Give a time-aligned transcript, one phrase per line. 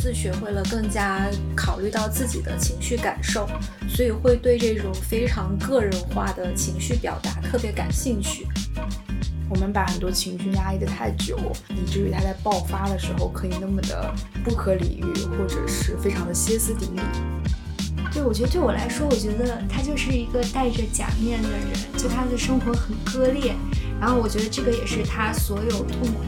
[0.00, 3.46] 子学会了更加考虑到自己的情绪感受，
[3.88, 8.46] 所以会对这种非常个人化的情绪表达特别感兴趣。
[9.48, 11.36] 我们把很多情绪压抑的太久，
[11.68, 14.12] 以至于它在爆发的时候可以那么的
[14.44, 17.00] 不可理喻，或者是非常的歇斯底里。
[18.12, 21.60] 对，我觉得对我来说，我觉得他就是一个戴着假面的人，
[21.96, 23.54] 就他的生活很割裂，
[24.00, 26.20] 然后我觉得这个也是他所有痛苦。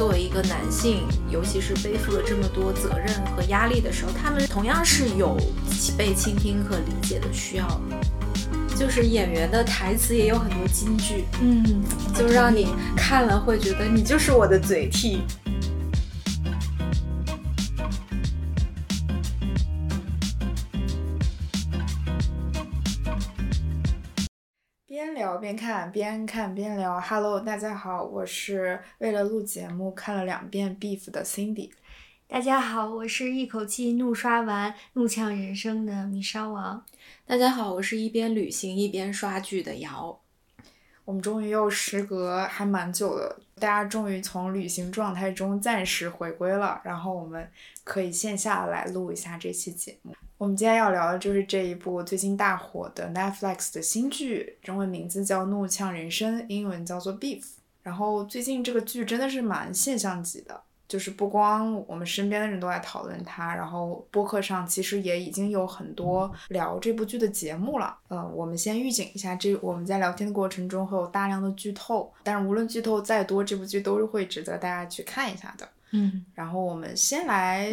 [0.00, 5.36] 作为一个男性，尤其是背负了这么多责任和压力的时候，他们同样是有
[5.94, 7.68] 被倾听和理解的需要。
[8.74, 11.82] 就是演员的台词也有很多金句，嗯，
[12.14, 15.20] 就让你看了会觉得你就是我的嘴替。
[25.30, 27.00] 边聊边看，边看边聊。
[27.00, 31.70] Hello，大家好，我是为了录节目看了两遍《Beef》的 Cindy。
[32.26, 36.84] 大家好，我是一口气怒刷完《怒呛人生》的米烧王。
[37.26, 40.18] 大家好，我是一边旅行一边刷剧的瑶。
[41.04, 47.48] 我们终于又时隔还蛮久了，大家终于从旅行状态中暂时回归了，然后我们
[47.84, 50.12] 可以线下来录一下这期节目。
[50.40, 57.42] 我们今天要聊的就是这一部最近大火的 Netflix 的新剧，中文名字叫《怒呛人生》，英文叫做 Beef。
[57.82, 60.58] 然后最近这个剧真的是蛮现象级的。
[60.88, 67.94] 就是不光我们身边的人都在讨论它，然后播客上其实也已经有很多聊这部剧的节目了。
[68.08, 75.68] 呃，我们先预警一下，这我们在聊天的过程中会有大量的剧透，但是无论剧透再多，这部剧都是会值得大家去看一下的。
[75.90, 77.70] 嗯，然后我们先来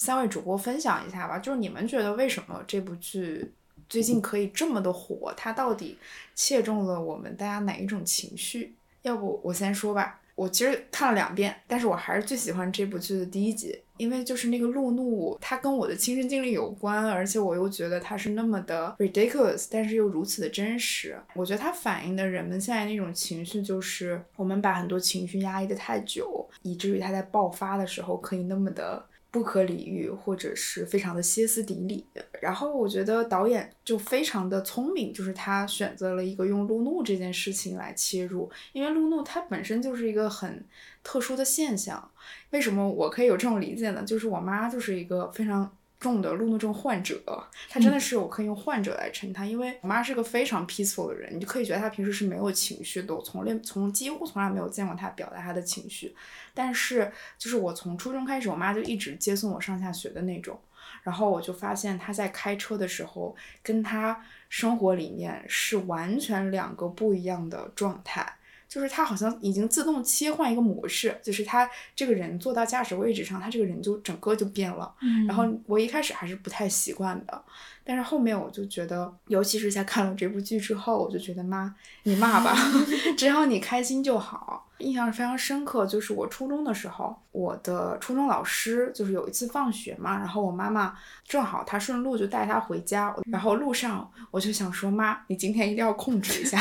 [0.00, 3.52] 三位主播分享一下吧，就是你们觉得为什么这部剧
[3.86, 5.30] 最近可以这么的火？
[5.36, 5.98] 它到底
[6.34, 8.74] 切中了我们大家哪一种情绪？
[9.02, 10.18] 要不我先说吧。
[10.34, 21.14] 我其实看了两遍，但是我还是最喜欢这部剧的第一集，因为就是那个路怒，它跟我的亲身经历有关，而且我又觉得它是那么的 ridiculous，但是又如此的真实。
[21.34, 29.04] 我觉得它反映的人们现在那种情绪，就是我们把很多情绪压抑的太久，以至于它在爆发的时候可以那么的。
[29.30, 32.06] 不可理喻，或者是非常的歇斯底里。
[32.40, 40.64] 然后我觉得导演就非常的聪明，就是他选择了一个用路怒这件事情来切入，因为路怒它本身就是一个很
[41.02, 42.10] 特殊的现象。
[42.50, 44.02] 为什么我可以有这种理解呢？
[44.02, 45.70] 就是我妈就是一个非常。
[46.00, 47.22] 重的路怒症患者，
[47.68, 56.16] 他真的是我可以用患者来称他，因为我妈是个非常 peaceful 的人，你就可以觉得她平时是没有情绪的，我从来从几乎从来没有见过她表达她的情绪。
[56.54, 60.58] 但是就是我从初中开始，我妈就一直接送我上下学的那种，
[61.02, 68.36] 然后我就发现她在开车的时候，跟她生活里面是完全两个不一样的状态。
[68.70, 74.94] 就是他好像已经自动切换一个模式，就是他这个人坐到驾驶位置上，他这个人就整个就变了。
[75.02, 77.44] 嗯，然后我一开始还是不太习惯的，
[77.82, 82.56] 但是后面我就觉得，尤其是在看了这部剧之后，我就觉得妈，你骂吧，
[83.18, 84.69] 只要你开心就好。
[84.80, 90.96] 印象非常深刻，就是我初中的时候，我的初中老师就是有一次放学嘛，然后我妈妈
[91.26, 96.58] 正好她顺路就带她回家，然后路上我就想说妈，你今天一定要控制一下，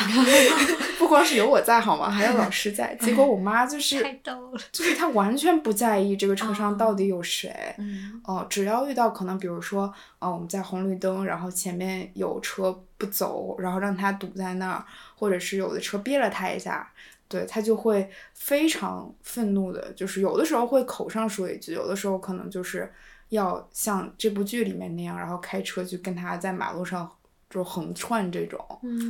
[0.99, 2.09] 不光是有我在好吗？
[2.09, 2.95] 还有老师在。
[2.95, 16.91] 结果我妈就 是太逗了，就是她完全不在意这个车上到底有谁，嗯，哦，只要遇到可能比如说，呃，我们在红绿灯，然后前面有车不走，然后让他堵在那儿，或者是有的车憋了他一下。
[17.29, 22.91] 对他就会非常愤怒的，就是有的时候会口上说一句，有的时候可能就是
[23.29, 27.07] 要像这部剧里面那样，然后开车去跟他在马路上
[27.47, 28.59] 就横窜这种。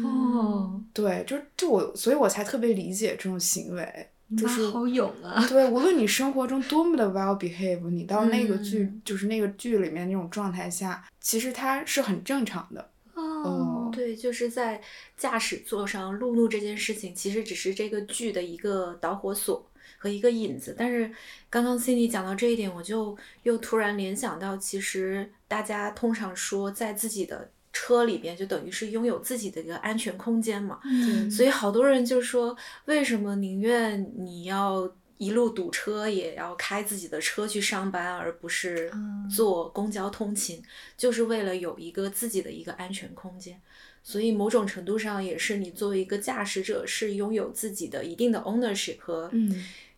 [0.03, 5.46] 哦，对，就就我，所以我才特别理解这种行为，就是好勇啊。
[5.47, 12.90] 对，无论你生活中多么的 well behave，你到那个剧，就是那个剧里面那种状态下，其实它是很正常的。
[13.16, 14.82] 哦，对，就是在
[15.18, 20.76] 驾驶座上路怒这件事情，其实只是这个剧的一个导火索和一个引子。
[20.78, 21.12] 但是
[21.50, 30.80] 刚刚 Cindy 讲到这一点，我就又突然联想到，其实大家通常说在自己的车里边，就等于是拥有自己的一个安全空间嘛。
[30.84, 34.92] 嗯，所以好多人就说，为什么宁愿你要？
[35.20, 38.90] 一路堵车也要开自己的车去上班，而不是
[39.30, 40.64] 坐公交通勤，
[40.96, 43.62] 就是为了有一个自己的一个安全空间。
[44.03, 49.29] 所以某种程度上也是你作为一个驾驶者，是拥有自己的一定的 ownership 和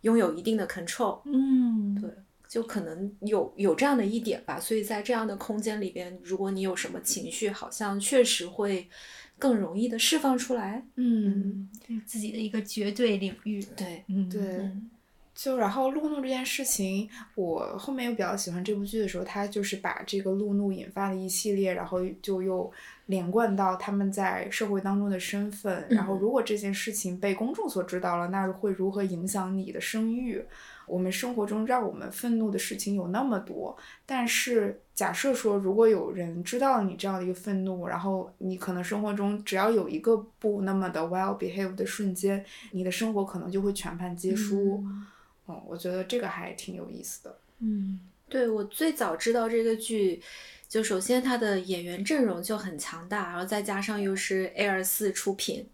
[0.01, 1.21] 拥有一定的 control。
[1.25, 2.09] 嗯，对，
[2.48, 4.59] 就可能有有这样的一点吧。
[4.59, 8.89] 所以在这样的空间里边，如果你有什么情绪，好像确实会
[9.38, 10.86] 更容易的释放出来。
[10.95, 11.69] 嗯，
[12.06, 13.63] 自己的一个绝对领域。
[13.77, 14.69] 对，嗯，对。
[15.33, 22.69] 就然后路怒这件事情，我后面又比较喜欢这部剧的时候，他就是把这个路怒引发的一系列，然后就又
[23.12, 25.86] 连贯到他们在社会当中的身份。
[25.90, 30.44] 然后如果这件事情被公众所知道了，那会如何影响你的声誉？
[30.88, 44.84] 我们生活中让我们愤怒的事情有那么多，但是假设说，如果有人知道了你这样的一个愤怒，然后你可能生活中只要有一个不那么的 well behaved 的瞬间，你的生活可能就会全盘皆输。
[45.48, 47.38] 嗯，我觉得这个还挺有意思的。
[47.60, 48.00] 嗯，
[48.31, 50.22] 对我最早知道这个剧，
[50.69, 55.68] 就首先它的演员阵容就很强大，然后再加上又是 A 二四出品。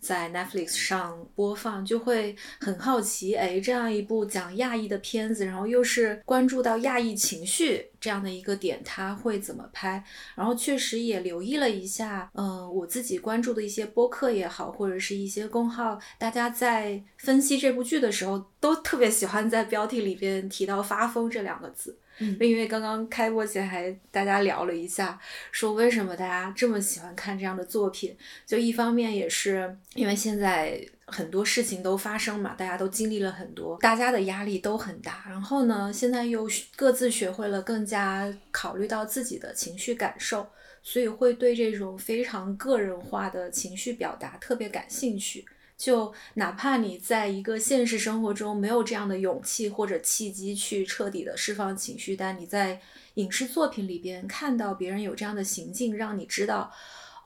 [0.00, 10.02] 在 Netflix 上播放，就会很好奇，哎，这样一部讲亚裔的片子，然后又是关注到亚裔情绪这样的一个点，他会怎么拍？
[10.34, 21.98] 然后确实也留意了一下，嗯，我自己关注的一些播客也好，或者是一些公号，大家在分析这部剧的时候，都特别喜欢在标题里边提到“发疯”这两个字。
[22.38, 25.18] 那因为刚刚开播前还大家聊了一下，
[25.50, 28.16] 说为什么大家这么喜欢看这样的作品？
[28.46, 35.24] 就一方面也是因为现在很多事情都发生嘛，大家都经历了很多，大家的压力都很大。
[35.26, 40.46] 然后呢，现在又各自学会了更加考虑到自己的情绪感受，
[40.82, 45.44] 所以会对这种非常个人化的情绪表达特别感兴趣。
[45.80, 52.78] 就哪怕你在一个现实生活中没有这样的勇气或者契机去彻底的释放情绪，但你在
[53.14, 56.70] 影视作品里边看到别人有这样的行径，让你知道。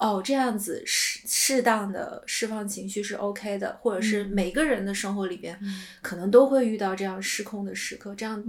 [0.04, 5.58] 哦，这样子适适当的释放情绪是 OK 的，或者是每个人的生活里边，
[6.02, 8.14] 可能都会遇到这样失控的时刻。
[8.14, 8.44] 这样，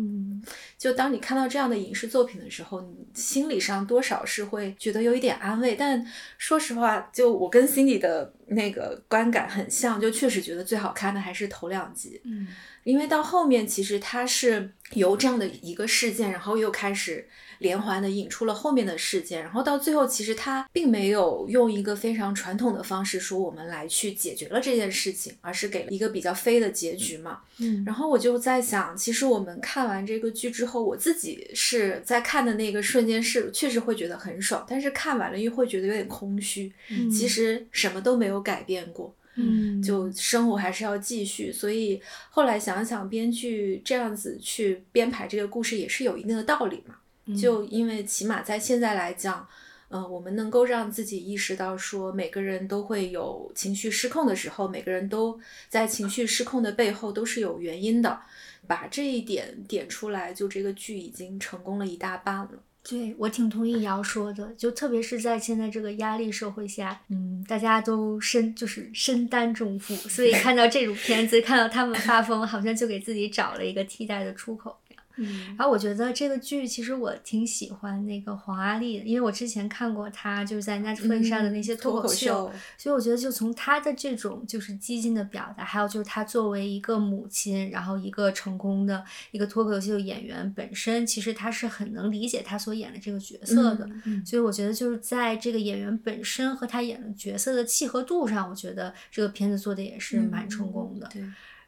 [0.77, 5.75] 就当你看到这样的影视作品的时候，你心理上多少是会觉得有一点安慰。
[5.75, 6.05] 但
[6.37, 12.19] 说实话，就我跟 Cindy 的那个观感很像，就确实觉得最好看的还是头两集。
[12.25, 12.49] 嗯，
[12.83, 17.25] 因为到后面其实它是由这样的一个事件，然后又开始。
[17.59, 27.39] 连环的引出了后面的事件，然后到最后，其实他并没有用一个非常传统的方式说我们来去解决了这件事情，而是给了一个比较飞的结局嘛。
[27.59, 36.71] 嗯，然后我就在想，其实我们看完这个剧之后，我自己是在看的那个瞬间是确实会觉得很爽，但是看完了又会觉得有点空虚。
[36.89, 39.13] 嗯，其实什么都没有改变过。
[39.37, 41.51] 嗯，就生活还是要继续。
[41.51, 46.95] 所以后来想想，编剧这样子去编排这个故事也是有一定的道理嘛。
[47.33, 49.47] 就因为起码在现在来讲，
[49.89, 55.39] 嗯，我们能够让自己意识到说，每个人都会有情绪失控的时候，每个人都
[55.69, 58.19] 在情绪失控的背后都是有原因的，
[58.67, 62.49] 把这一点点出来，就这个剧已经成功了一大半了。
[62.87, 74.77] 对我挺同意瑶说的，就特别是在现在这个压力社会下，嗯，大家都身就是身担重负，所以看到这种片子，看到他们发疯，好像就给自己找了一个替代的出口。
[75.17, 93.89] 嗯，然后我觉得这个剧其实我挺喜欢那个黄阿丽的，因为我之前看过她就是在 Netflix 上的那些脱口秀，所以我觉得就从她的这种就是激进的表达，还有就是她作为一个母亲，然后一个成功的一个脱口秀演员本身，其实她是很能理解她所演的这个角色的，
[94.25, 101.09] 所以我觉得就是在这个演员本身和她演的角色的契合度上，我觉得这个片子做的也是蛮成功的。
[101.11, 101.23] 对。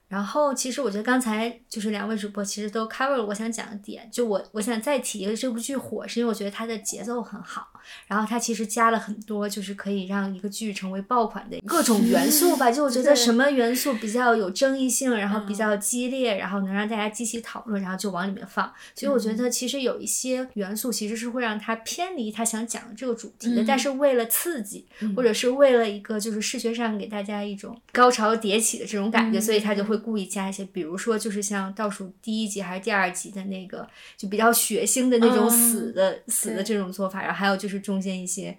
[0.07, 4.07] 然后，其实我觉得刚才就是两位主播其实都 cover 了我想讲的点。
[4.09, 7.67] 就我我想再提一个这部剧火，是因为我觉得它的节奏很好，
[8.07, 12.71] 然后它其实加了很多就是可以让一个剧成为爆款的各种元素吧。
[12.71, 18.71] 就我觉得 什么元素比较有争议性，然后比较激烈，然后能让大家积极讨论，然后就往里面放。
[18.95, 24.87] 所以我觉得其实有一些元素其实是会让它偏离它想讲的这个主题的，但是为了刺激，
[25.17, 29.96] 或者是为了一个就是视觉上给大家一种高潮迭起的这种感觉，所以它就会。
[29.99, 38.57] 故意加一些，比如说就是像倒数第一集还是第二集的那个，就比较血腥的那种死的死的这种做法，然后还有就是中间一些，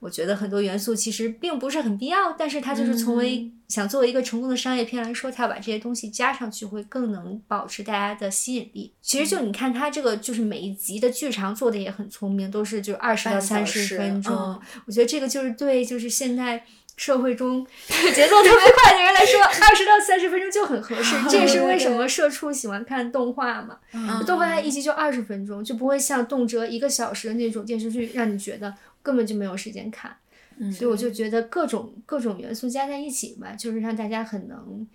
[0.00, 8.92] 我觉得很多元素其实并不是很必要，但是它就是从为想作为一个成功的商业片来说，它要把这些东西加上去，会更能保持大家的吸引力。
[9.00, 16.64] 其实就你看它这个就是每一集的剧长做的也很聪明，都是就二十到三十分钟，我觉得这个就是对就是现在。
[16.96, 17.66] 社会中
[18.14, 21.16] 节奏特别快的人来说， 二十到三十分钟就很合适。
[21.28, 23.78] 这也是为什么社畜喜欢看动画嘛？
[24.26, 30.16] 动画它一集就二十分钟，就不会像动辄一个小时的那种电视剧，让你觉得根本就没有时间看。
[30.70, 34.86] 所以我就觉得各种各种元素加在一起吧，就是让大家很能。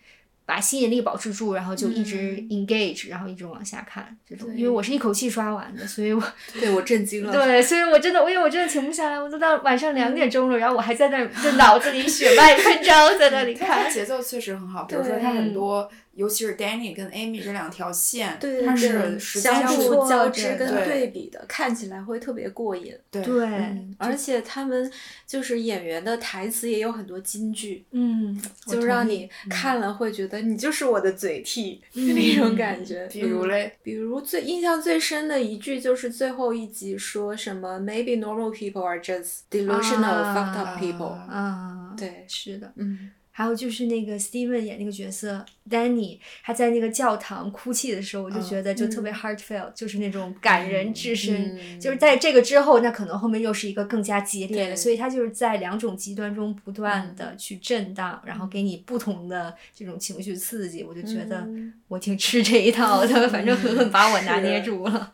[0.47, 4.47] 把吸引力保持住，然后就一直 engage，然后一直往下看这种。
[4.55, 6.23] 因为我是一口气刷完的，所以我
[6.57, 7.33] 对我震惊了。
[7.33, 13.91] 对，所以我真的，因为我真的停不下来，我都到晚上两点钟了，然后我还在那，在脑子里血脉喷张，在那里看。
[13.91, 22.91] 节奏确实很好，比如说他很多尤其是 Danny 跟 Amy 这两条线，对它是对，实际相互交织跟对对比的，看起来会特别过瘾。
[23.11, 24.91] 对对，嗯，而且他们
[25.27, 33.07] 就是演员的台词也有很多金句，嗯，就让你看了会觉得你就是我的嘴替、嗯那种感觉。
[33.11, 41.13] 比如嗯嘞，比如最印象最深的一句就是最后一集说什么 “Maybe normal people are just delusional, 啊 fucked up people”。
[41.29, 42.73] 啊，对，是的。
[42.77, 51.55] 嗯，还有就是那个 Steven 演那个角色 Danny，他在那个教堂哭泣的时候，我就觉得就特别 heartfelt，、就是那种感人至深。
[51.55, 60.81] 嗯就是在这个之后，那可能后面又是一个更加激烈的，所以他就是在两种极端中不断的去震荡，然后给你不同的这种情绪刺激。
[60.83, 65.13] 我就觉得嗯我挺吃这一套的，反正狠狠 把我拿捏住了。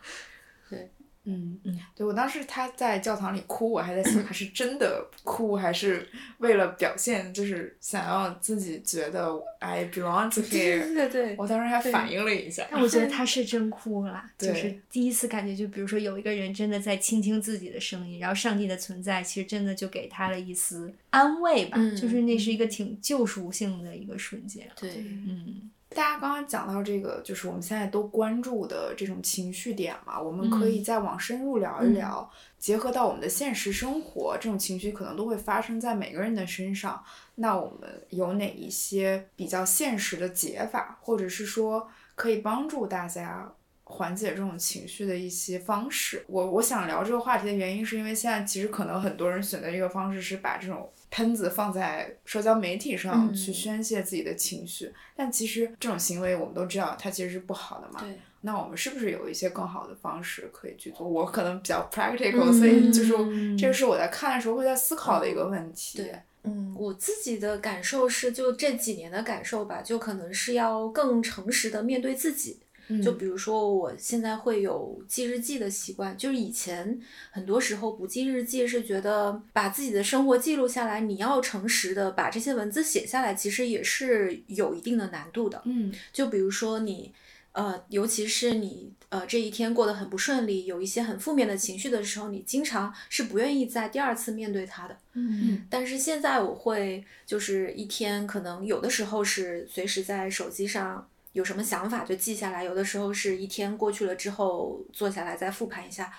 [1.24, 1.58] 嗯。
[1.64, 10.94] 嗯，对我当时他在教堂里哭，我还在想他是真的哭，还是为了表现，就是想要自己觉得 I belong to 对 here。
[10.94, 24.68] 对对，我当时还反应了一下，但我觉得 他是真哭了，就是第一次感觉，就比如说有一个人真的在倾听自己的声音，然后上帝的存在其实真的就给他了一丝安慰吧，嗯就是那是一个挺救赎性的一个瞬间。
[24.78, 37.02] 对，嗯大家刚刚讲到这个，就是我们现在都关注的这种情绪点嘛，我们可以再往深入聊一聊，结合到我们的现实生活，这种情绪可能都会发生在每个人的身上。
[37.36, 43.52] 那我们有哪一些比较现实的解法，或者是说可以帮助大家
[43.84, 46.24] 缓解这种情绪的一些方式？
[46.28, 58.00] 我我想聊这个话题的原因，是因为现在其实可能很多人选择这个方式是把这种喷子放在社交媒体上嗯去宣泄自己的情绪，但其实这种行为我们都知道它其实是不好的嘛。
[58.00, 61.06] 对，那我们是不是有一些更好的方式可以去做？
[61.06, 65.98] 我可能比较 practical，、嗯所以就是这个是我在看的时候会在思考的一个问题。
[65.98, 72.58] 对嗯，我自己的感受是，就这几年的感受吧，就可能是要更诚实的面对自己。
[72.88, 77.00] 嗯就比如说，我现在会有记日记的习惯，就是以前
[77.30, 85.62] 很多时候不记日记是觉得把自己的生活记录下来，你要诚实的把这些文字写下来，其实也是有一定的难度的。
[85.64, 87.12] 嗯就比如说你，
[87.52, 94.98] 呃，尤其是你，呃，这一天过得很不顺利，有一些很负面的情绪的时候，你经常是不愿意在第二次面对它的。
[95.14, 106.10] 嗯但是现在我会，就是一天可能有的时候是随时在手机上有什么想法就记下来，有的时候是一天过去了之后坐下来再复盘一下。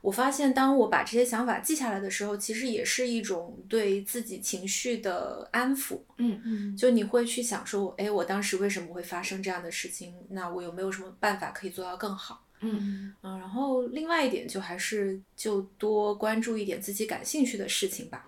[0.00, 5.98] 我发现，当我把这些想法记下来的时候，其实也是一种对自己情绪的安抚。
[6.18, 10.14] 嗯嗯就你会去想说，哎，我当时为什么会发生这样的事情？
[10.30, 12.44] 那我有没有什么办法可以做到更好？
[12.60, 18.24] 嗯嗯，然后另外一点就还是就多关注一点自己感兴趣的事情吧。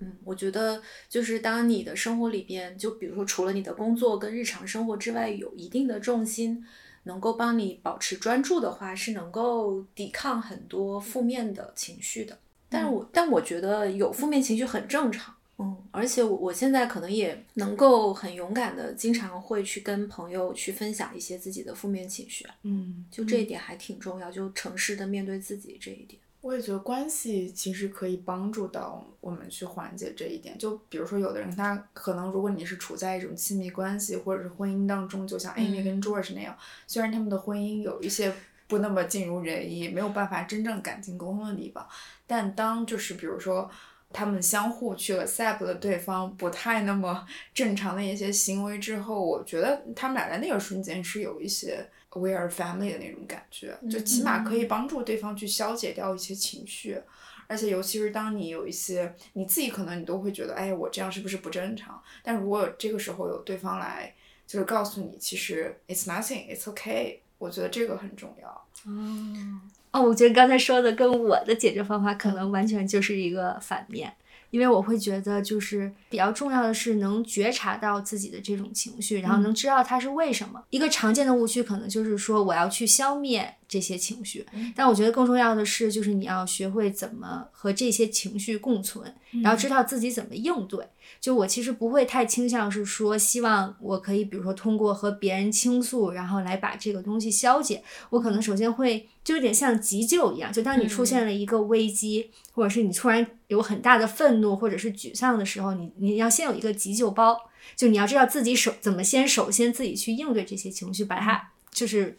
[0.00, 6.64] 嗯，我觉得就是当你的生活里边，就比如说除了你的工作跟日常生活之外，有一定的重心，
[7.04, 12.38] 能够帮你保持专注的话，是能够抵抗很多负面的情绪的。
[12.68, 15.34] 但是我但我觉得有负面情绪很正常。
[15.60, 26.20] 嗯，而且我我现在可能也能够很勇敢的，经常会去跟朋友去分享一些自己的负面情绪啊，嗯，就这一点还挺重要，就诚实的面对自己这一点。
[26.40, 30.56] 我也觉得关系其实可以帮助到我们去缓解这一点。
[30.56, 38.32] 就比如说，有的人他可能，如果你是处在一种亲密关系或者是婚姻当中，就像 Amy 跟 George 那样，虽然他们的婚姻有一些
[38.66, 41.86] 不那么尽如人意，没有办法真正感情沟通的地方，
[42.26, 43.70] 但当就是比如说。
[44.10, 51.86] 他们相互去 accept 了对方不太那么正常的一些行为之后，我觉得他们俩在那个瞬间是有一些
[52.18, 57.00] we are family 的那种感觉，就起码可以帮助对方去消解掉一些情绪。
[57.46, 61.98] 而且，尤其是当你有一些你自己可能你都会觉得，哎，我这样是不是不正常？
[62.22, 64.14] 但如果这个时候有对方来，
[64.46, 68.48] 就是告诉你，其实 it's nothing, it's okay，我觉得这个很重要。
[68.84, 69.60] 哦
[69.92, 74.12] 哦，我觉得刚才说的跟我的解决方法可能完全就是一个反面，
[74.50, 80.62] 因为我会觉得就是比较重要的是能觉察到自己的这种情绪，然后能知道它是为什么。
[80.70, 90.86] 一个常见的误区可能就是说我要去消灭这些情绪，但我觉得更重要的是就是你要学会怎么和这些情绪共存，然后知道自己怎么应对。
[91.20, 97.82] 就我其实不会太倾向是说，希望我可以比如说通过和别人倾诉，然后来把这个东西消解。
[98.10, 107.38] 我可能首先会就有点像急救一样，就当你出现了一个危机，或者是你突然有很大的愤怒或者是沮丧的时候，你你要先有一个急救包，
[107.76, 112.18] 就你要知道自己首怎么先首先自己去应对这些情绪，把它就是。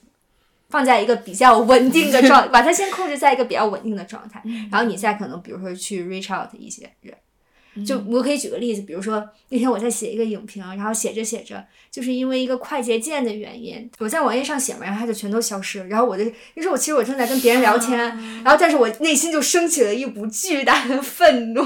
[0.69, 15.85] 放在一个比较稳定的状， 把它先控制在一个比较稳定的状态，然后你再可能比如说去 reach out 一些人，就我可以举个例子，比如说那天我在写一个影评，然后写着写着，就是因为一个快捷键的原因，我在网页上写嘛，然后它就全都消失了。
[15.87, 16.23] 然后我就，
[16.55, 17.97] 那时候我其实我正在跟别人聊天，
[18.43, 21.63] 然后但是我内心就升起了一股巨大的愤怒，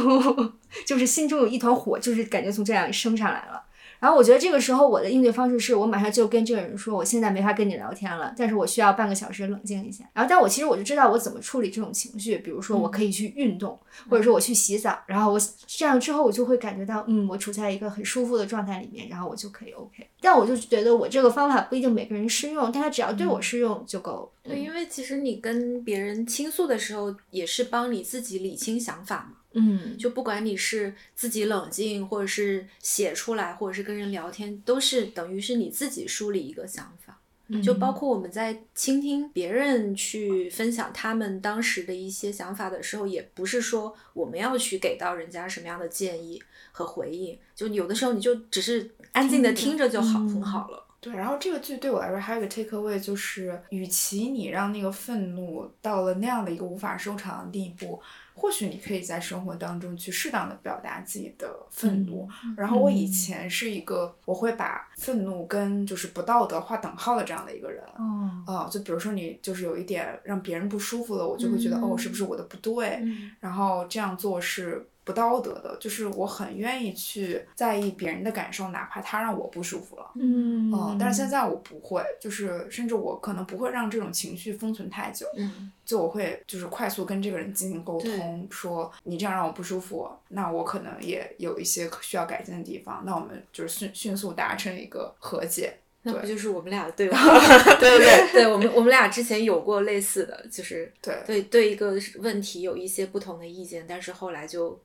[0.86, 3.62] 就是心中有一团火，就是感觉从这样升上来了。
[4.03, 10.03] 然后我觉得这个时候我的应对方式是我马上就跟这个人说，我现在没法跟你聊天了，但是我需要半个小时冷静一下。
[10.12, 13.79] 然后，但我其实我就知道我怎么处理这种情绪，比如说我可以去运动，
[14.10, 20.05] 或者说我去洗澡，然后我这样之后我就会感觉到，嗯，我处在一个很舒服的状态里面，然后我就可以 OK。
[20.19, 24.29] 但我就觉得我这个方法不一定每个人适用，但他只要对我适用就够。
[24.43, 29.38] 对，因为其实你跟别人倾诉的时候，也是帮你自己理清想法嘛。
[29.53, 37.19] 嗯，就不管你是自己冷静，或者是写出来，或者是跟人聊天，都是等于是你自己梳理一个想法。
[37.62, 46.41] 就包括我们在倾听别人去分享他们当时的一些想法的时候，也不是说我们要去给到人家什么样的建议
[46.72, 47.38] 和回应。
[47.53, 50.83] 就有的时候你就只是安静的听着就好，很好了。
[51.00, 58.01] 对，然后这个剧对我来说还有一个 take away，就是与其你让那个愤怒到了那样的一个无法收场的地步。
[58.36, 62.28] 或许你可以在生活当中去适当的表达自己的愤怒。
[62.58, 67.84] 然后我以前是一个我会把愤怒跟就是不道德划等号的这样的一个人。
[67.98, 73.02] 哦，啊，就比如说你就是有一点让别人不舒服了，我就会觉得哦，是不是我的不对？
[73.40, 74.88] 然后这样做是。
[75.05, 80.12] 不道德的，就是我很愿意去在意别人的感受，哪怕他让我不舒服了。
[80.15, 85.27] 嗯嗯，但是现在我不会，就是甚至我可能不会让这种情绪封存太久。
[85.36, 95.74] 嗯，就我会就是快速跟这个人进行沟通，说你这样让我不舒服，那我可能也有一些需要改进的地方，那我们就是迅迅速达成一个和解。
[96.05, 97.17] 那不就是我们俩的对话？
[97.79, 104.79] 对对对，我们我们俩之前有过类似的，就是对对对一个问题有一些不同的意见，但是后来就。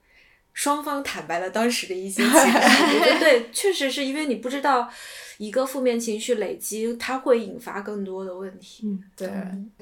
[0.59, 4.91] 双方坦白了当时的一些情绪， 对，确实是因为你不知道
[5.37, 8.85] 一个负面情绪累积，它会引发更多的问题。
[8.85, 9.31] 嗯，对，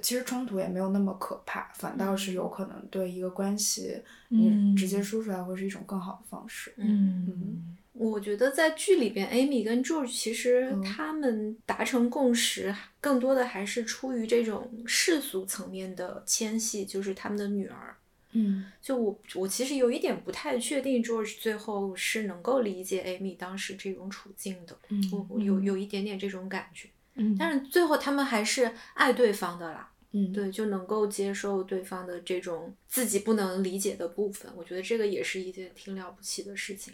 [0.03, 6.75] 其实冲突也没有那么可怕，反倒是有可能对一个关系，嗯直接说出来会是一种更好的方式。
[6.77, 17.96] 嗯嗯，我觉得在剧里边，Amy 跟 George 其实他们达成共识，更多的还是出于这种世俗层面的牵系，就是他们的女儿。
[18.38, 24.79] 嗯，就我我其实有一点不太确定，George 最后是能够理解 Amy 当时这种处境的。
[24.90, 26.88] 嗯，我有有一点点这种感觉。
[27.14, 29.90] 嗯，但是最后他们还是爱对方的啦。
[30.12, 34.53] 嗯，对，就能够接受对方的这种自己不能理解的部分。
[34.55, 36.92] 我觉得这个也是一件挺了不起的事情。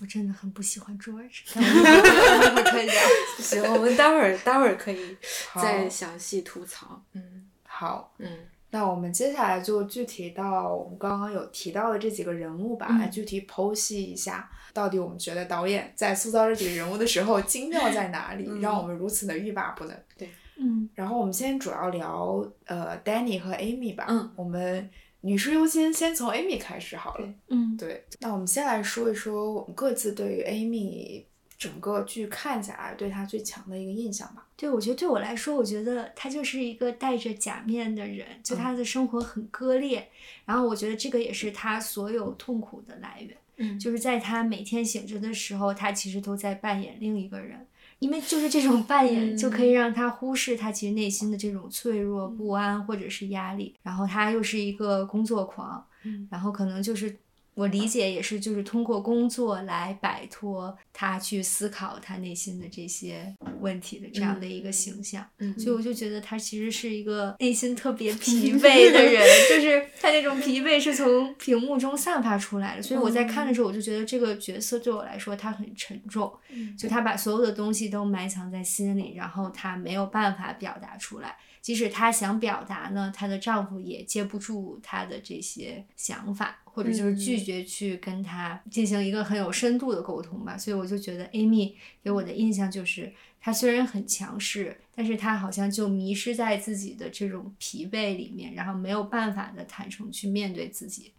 [0.00, 1.42] 我真的很不喜欢 George。
[1.52, 3.02] 可以聊。
[3.38, 5.16] 行，我们待会儿待会儿可以
[5.54, 7.04] 再详细吐槽。
[7.12, 8.14] 嗯，好。
[8.18, 8.28] 嗯。
[8.70, 19.96] 那我们接下来就具体到我们刚刚有提到的这几个人物吧，来具体剖析一下，到底我们觉得导演在塑造这几个人物的时候精妙在哪里， 让我们如此的欲罢不能。
[20.16, 20.28] 对，
[20.58, 20.88] 嗯。
[20.94, 24.06] 然后我们先主要聊呃，Danny 和 Amy 吧。
[24.08, 24.30] 嗯。
[24.36, 24.90] 我们
[25.22, 27.28] 女士优先，先从 Amy 开始好了。
[27.48, 27.76] 嗯。
[27.76, 31.24] 对，那我们先来说一说我们各自对于 Amy。
[31.58, 34.46] 整个剧看下来对他最强的一个印象吧。
[34.56, 40.08] 对，我觉得对我来说，我觉得他就是一个戴着假面的人，就他的生活很割裂。
[40.44, 43.36] 然后我觉得这个也是他所有痛苦的来源。
[43.56, 47.66] 嗯，就是在他每天醒着的时候，他其实都在扮演另一个人，
[47.98, 53.74] 因为就是这种扮演就可以让他忽视他其实内心的这种脆弱、不安或者是压力。
[53.82, 55.84] 然后他又是一个工作狂，
[56.30, 57.18] 然后可能就是。
[57.58, 76.32] 我理解也是，就是通过工作来摆脱他去思考他内心的这些问题的这样的一个形象，嗯，所以我就觉得他其实是一个内心特别 疲惫的 人，就是他那种疲惫是从屏幕中散发出来的，所以我在看的时候我就觉得这个角色对我来说他很沉重，
[76.78, 81.36] 就他把所有的东西都埋藏在心里，然后他没有办法表达出来。
[81.60, 90.56] 即使她想表达呢，她的丈夫也接不住她的这些想法，或者就是拒绝去跟他进行一个很有深度的沟通吧。
[90.56, 101.10] 所以我就觉得 Amy 给我的印象就是，她虽然很强势，但是她好像就迷失在自己的这种疲惫里面，然后没有办法的坦诚去面对自己。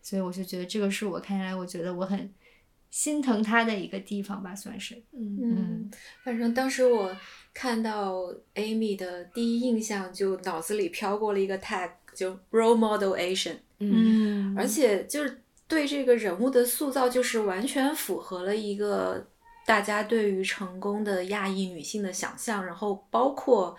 [0.00, 2.32] 所以我就觉得这个是我看下来，我觉得我很
[2.90, 5.02] 心疼他的一个地方吧，算是。
[5.12, 5.90] 嗯嗯，
[6.24, 7.14] 反正当时我。
[7.54, 13.56] 看到 Amy 的第一印象，就脑子里飘过了一个 tag，就 role model Asian。
[13.90, 19.26] 嗯，而且就是对这个人物的塑造，就是完全符合了一个
[19.64, 22.64] 大家对于成功的亚裔女性的想象。
[22.64, 23.76] 然后包括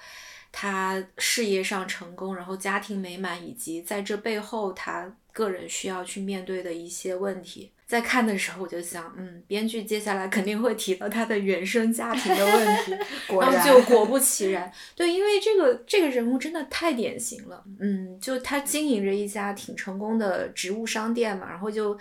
[0.51, 7.71] 她事业上成功，然后家庭美满，以及在这背后她个人需要去面对的一些问题。
[7.93, 12.91] 在看的时候，我就想，嗯，编剧接下来肯定会提到他的原生家庭的问题，
[13.29, 21.95] 果然后就果不其然，对，因为这个这个人物真的太典型了，嗯，就他经营着一家挺成功的植物商店嘛，然后就。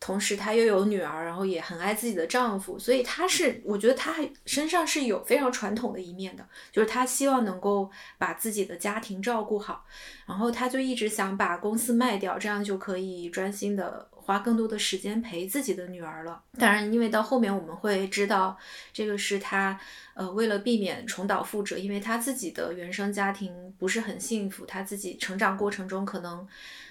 [0.00, 4.14] 同时，她又有女儿，然后也很爱自己的丈夫，所以她是，我觉得她
[4.46, 9.84] 身上是有非常传统的一面的，就是她希望能够把自己的家庭照顾好，
[10.28, 16.42] 然后她就一直想把公司卖掉，这样就可以专心的花更多的时间陪自己的女儿了。
[16.58, 18.58] 当然，因为到后面我们会知道，
[18.92, 19.80] 这个是他，
[20.12, 26.46] 呃，为了避免重蹈覆辙，因为他自己的原生家庭不是很幸福，他自己成长过程中可能。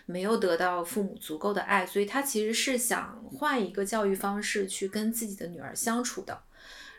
[0.10, 6.40] 没有得到父母足够的爱，所以他其实是想换一个教育方式去跟自己的女儿相处的。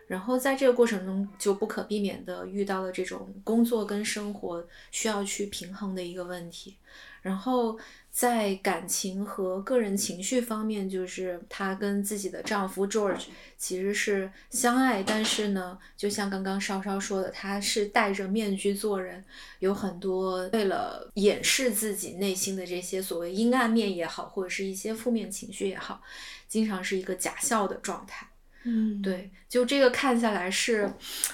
[0.08, 6.76] 然后在这个过程中，就不可避免的遇到了这种工作跟生活需要去平衡的一个问题。
[7.22, 7.78] 然后。
[8.18, 13.26] 在感情和个人情绪方面，就是她跟自己的丈夫 George
[13.56, 19.24] 其实是相爱，但是呢，就像刚刚稍稍说的，她是戴着面具做人，
[19.60, 26.02] 有很多为了掩饰自己内心的这些所谓阴暗面也好，或者是一些负面情绪也好，
[26.48, 28.26] 经常是一个假笑的状态。
[28.64, 30.90] 嗯，对，就这个看下来是，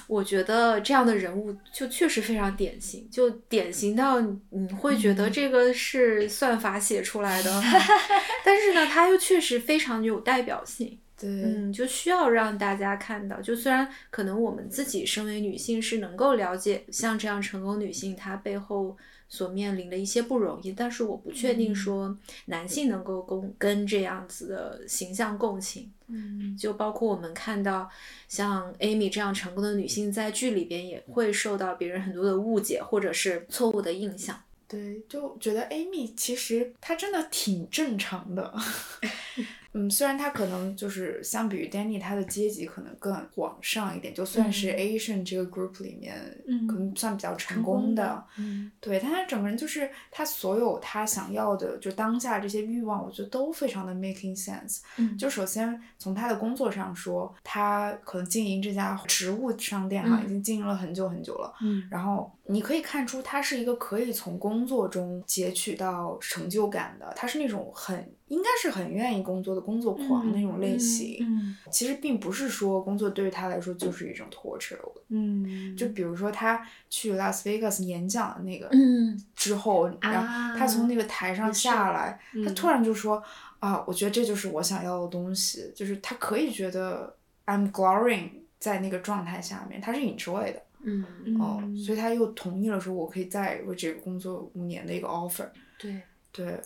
[0.07, 7.63] 我觉得这样的人物就确实非常典型，就典型到你会觉得这个是算法写出来的，
[8.45, 10.97] 但是呢，他又确实非常有代表性。
[11.17, 18.95] 对，嗯，就需要让大家看到，就虽然可能我们自己身为女性是能够了解像这样成功女性她背后。
[19.27, 25.91] 所面临的一些不容易，但是我不确定说男性能够共跟这样子的形象共情。
[26.07, 27.89] 嗯，就包括我们看到
[28.27, 34.39] 像 Amy 这样成功的女性，在剧里边也会受到别人很多的误解或者是错误的印象。
[34.67, 38.53] 对，就觉得 Amy 其实她真的挺正常的。
[39.77, 46.15] 嗯，虽然他可能就是相比于 Danny，他的阶级可能更往上一点，就算是 Asian 这个 group 里面，
[46.47, 54.79] 嗯，可能算比较成功的，嗯，对，但他整个人就是他所有他想要的，就当下这些欲望，我觉得都非常的 making sense。
[54.95, 68.09] 嗯，就首先从他的工作上说，他可能经营这家植物商店哈，已经经营了很久很久了，嗯，然后你可以看出他是一个可以从工作中截取到成就感的，他是那种很。
[68.27, 74.77] 应该是很愿意工作的工作狂那种类型，嗯，其实并不是说工作对于他来说就是一种 torture，
[75.09, 83.21] 嗯，就比如说他去拉斯维加斯演讲的那个，嗯，之后，然后他从那个台上下来，他突然就说
[83.59, 87.15] 啊，我觉得这就是我想要的东西，就是他可以觉得
[87.47, 91.03] I'm glorying 在那个状态下面，他是 enjoy 的，嗯，
[91.39, 96.01] 哦，所以他又同意了说我可以再为这个工作五年的一个 offer，对。
[96.35, 96.59] 对，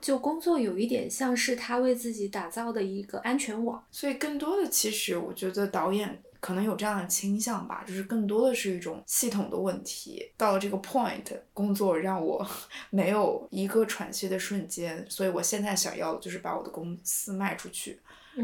[0.00, 10.30] 就工作有一点像是他为自己打造的一个安全网，所以更多的其实我觉得导演可能有这样的倾向吧，就是更多的是一种系统的问题。
[10.36, 12.46] 到了这个 point，工作让我
[12.90, 17.98] 没有一个喘息的瞬间，所以我现在想要的就是把我的公司卖出去，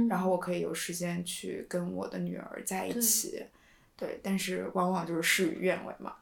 [0.08, 3.44] 然后我可以有时间去跟我的女儿在一起。
[3.94, 6.14] 对，但是往往就是事与愿违嘛。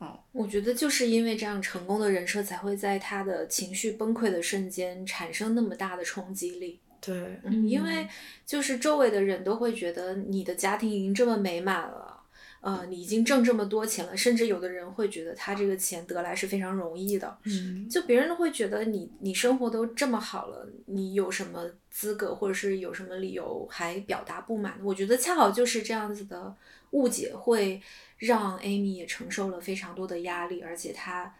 [0.00, 6.80] 嗯，我觉得就是因为这样成功的人设，才会在他的情绪崩溃的瞬间产生那么大的冲击力。
[7.00, 8.06] 对，嗯，因为
[8.44, 12.20] 就是周围的人都会觉得你的家庭已经这么美满了，
[12.60, 17.38] 呃，你已经挣这么多钱了，甚至有的人会觉得他这个钱得来是非常容易的。
[17.44, 24.74] 嗯，就别人都会觉得你你生活都这么好了，你有什么资格或者是有什么理由还表达不满？
[24.82, 26.52] 我觉得恰好就是这样子的
[26.90, 27.80] 误解会。
[28.18, 31.36] 让 Amy 也承受了非常多的压力，而且她，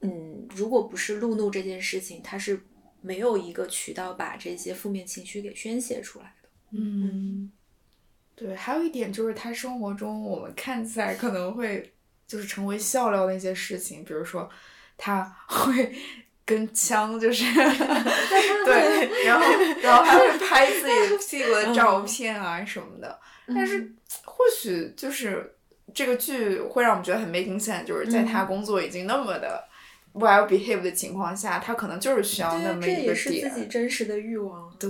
[0.00, 2.58] 嗯，如果不是路怒这件事情，她是
[3.02, 6.48] 没有一个渠道把这些负面情绪给宣泄出来的。
[6.70, 7.52] 嗯，
[8.34, 11.92] 对，还有一点就是她生活中我们看起来可能会
[12.26, 14.48] 就是成为笑料的一些事情，比如说
[14.96, 15.94] 她会
[16.50, 17.44] 跟枪就是
[18.66, 19.46] 对，然后
[19.80, 23.92] 然后还会拍自己屁股的照片啊什么的，但是
[24.24, 25.54] 或许就是。
[25.92, 29.60] 这个剧会让我们觉得很 making sense，就是在他工作已经那么的
[30.14, 32.96] well behave 的情况下，他可能就是需要那么一个点。
[32.96, 34.72] 这也是自己真实的欲望。
[34.78, 34.88] 对，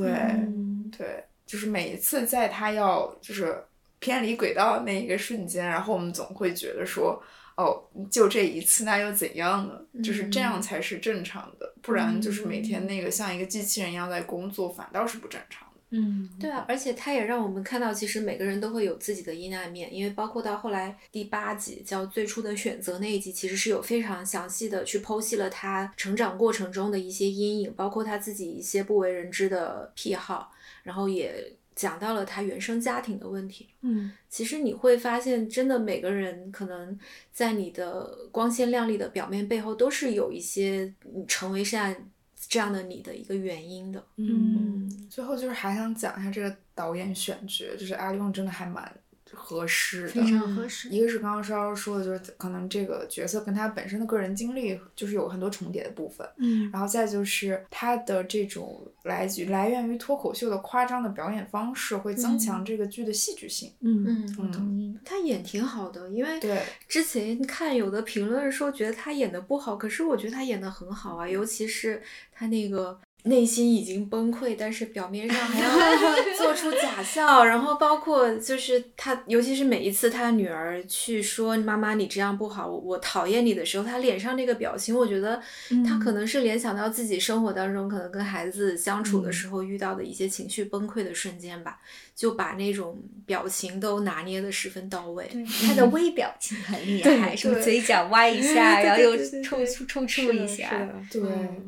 [0.94, 3.64] 对，就是每一次在他要就是
[3.99, 7.18] 偏离轨道那一个瞬间，然后我们总会觉得说，
[7.61, 10.03] 哦，就这一次，那又怎样呢？
[10.03, 15.81] 就是这样才是正常的，不然就是每天那个像一个机器人一样在工作，反倒是不正常的。
[15.90, 30.53] 嗯，对啊，而且他也让我们看到，其实每个人都会有自己的阴暗面，因为包括到后来第八集叫最初的选择那一集，其实是有非常详细的去剖析了他成长过程中的一些阴影，包括他自己一些不为人知的癖好，
[30.85, 33.66] 然后也讲到了他原生家庭的问题。
[33.81, 36.99] 嗯，其实你会发现，真的每个人可能
[37.33, 41.99] 在你的光鲜亮丽的表面背后，都是有一些你成为现在
[42.37, 44.05] 这样的你的一个原因的。
[44.16, 48.95] 嗯，最后就是还想讲一下这个导演选角，就是阿利旺真的还蛮
[49.33, 50.88] 合适的，非常合适。
[50.88, 63.73] 一个是刚刚稍稍说的，就是可能这个角色跟他本身的个人经历就是有很多重叠的部分，嗯然后再就是他的这种来自来源于脱口秀的夸张的表演方式，会增强这个剧的戏剧性。
[63.81, 64.97] 嗯嗯我同意。
[65.05, 85.40] 他演挺好的，因为对之前看有的评论说觉得他演的不好，可是我觉得他演的很好啊，尤其是他那个内心已经崩溃，但是表面上还要 做出假笑，然后包括就是他，尤其是每一次他女儿去说妈妈你这样不好，我我讨厌你的时候，他脸上那个表情，我觉得
[85.87, 91.78] 他可能是联想到自己生活当中可能跟孩子相处的时候遇到的一些情绪崩溃的瞬间吧，
[92.20, 95.26] 就把那种表情都拿捏的十分到位。
[95.33, 100.87] 对，他的微表情很厉害，什么嘴角歪一下， 然后又抽出抽搐一下。
[101.11, 101.22] 对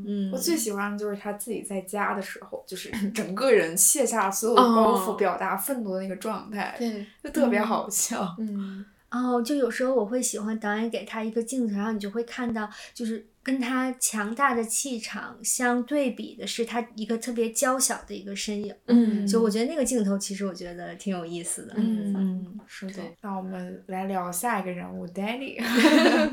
[0.06, 8.36] 嗯，我最喜欢的就是他自己在家的时候，就是 整个人卸下所有的包袱，哦表达愤怒的那个状态，对，就特别好笑。
[8.38, 18.74] 嗯哦，就有时候我会喜欢导演给他一个镜头，然后你就会看到，就是跟他强大的气场相对比的是他一个特别娇小的一个身影。
[18.86, 21.74] 嗯就我觉得那个镜头其实我觉得挺有意思的。
[21.76, 23.02] 嗯嗯是的。
[23.20, 25.60] 那我们来聊下一个人物，Danny。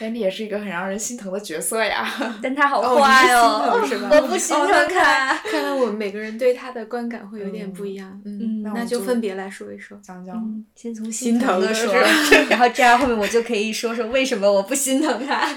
[0.00, 2.06] Danny 也是一个很让人心疼的角色呀。
[2.42, 5.34] 但他好哦坏哦，是吧我不心疼他。
[5.38, 8.20] 看来我们每个人对他的观感会有点不一样。
[8.24, 9.96] 嗯，嗯那就就分别来说一说。
[10.02, 11.94] 讲讲，嗯，先从心疼的疼说，
[12.50, 15.48] 然后这样后面我就可以说说为什么我不心疼他。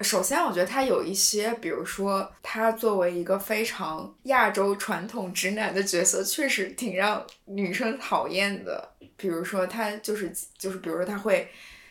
[0.00, 8.92] 首先，我觉得他有一些，比如说他作为一个非常亚洲传统直男的角色，确实挺让女生讨厌的。
[9.16, 11.48] 比如说他就是就是，比如说他会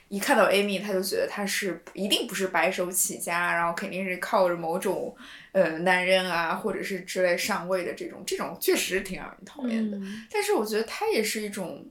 [0.07, 5.13] 一看到 Amy，他就觉得他是一定不是白手起家，然后肯定是靠着某种
[5.51, 9.97] 呃男人啊，或者是之类上位的这种，这种确实挺让人讨厌的。
[9.97, 11.85] 嗯但是我觉得他也是一种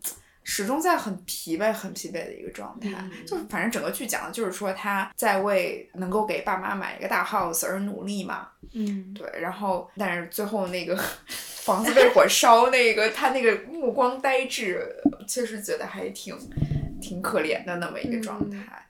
[0.49, 2.91] 始终在很疲惫、很疲惫的一个状态。
[3.01, 8.49] 嗯就是反正整个剧讲的就是说他在为能够给爸妈买一个大 house 而努力嘛。
[8.73, 10.97] 嗯，对，然后但是最后那个
[11.67, 14.81] 房子被火烧，那个他那个目光呆滞，
[15.27, 16.37] 确实觉得还挺
[17.03, 18.59] 挺可怜的那么一个状态。
[18.59, 18.83] 嗯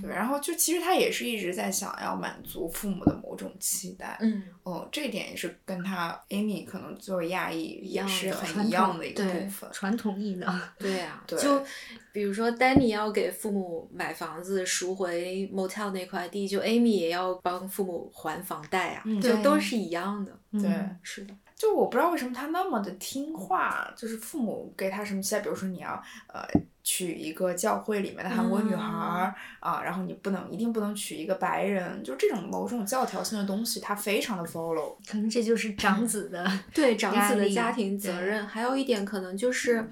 [0.00, 4.16] 对，然后就其实他也是一直在想要满足父母的某种期待。
[4.20, 9.70] 嗯哦，这一点也是跟他 Amy 可能作为亚裔也样是很一样的一个部分。
[9.72, 10.46] 传统意的。
[10.78, 11.64] 对呀、对就
[12.12, 20.32] 比如说丹尼要给父母买房子赎回 motel 那块地，就 Amy 也要帮父母还房贷啊，嗯就对都是一样的。
[20.52, 26.42] 对嗯是的，就我不知道为什么他那么的听话，就是父母给他什么期待，比如说你要呃
[26.88, 34.94] 娶一个教会里面的韩国女孩儿、啊，然后你不能一定不能娶一个白人，就这种某种教条性的东西，他非常的 follow。
[35.04, 36.48] 可能这就是长子的。
[36.72, 39.84] 对长子的家庭责任，还有一点可能就是，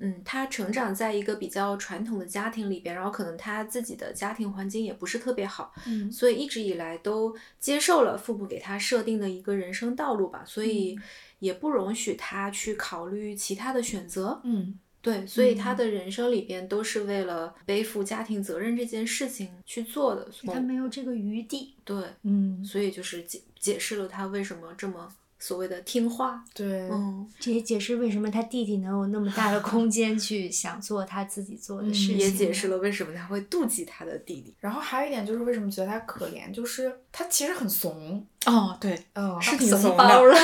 [0.00, 10.98] 嗯，他成长在一个比较传统的家庭里边，然后可能他自己的家庭环境也不是特别好，嗯所以一直以来都接受了父母给他设定的一个人生道路吧，所以
[11.38, 14.40] 也不容许他去考虑其他的选择。
[14.42, 20.30] 嗯对，所以他的人生里边都是为了背负家庭责任这件事情去做的。
[20.30, 21.74] 所以他没有这个余地。
[21.84, 25.10] 对，嗯，所以就是解解释了他为什么这么
[25.40, 26.44] 所谓的听话。
[26.54, 32.18] 对，嗯，这也解释为什么他弟弟能有那么大的 空间去想做他自己做的事情。
[32.18, 34.54] 也解释了为什么他会妒忌他的弟弟。
[34.60, 40.34] 然后还有一点就是为什么觉得他可怜，就是他其实很怂，哦，对，嗯，是挺怂包了。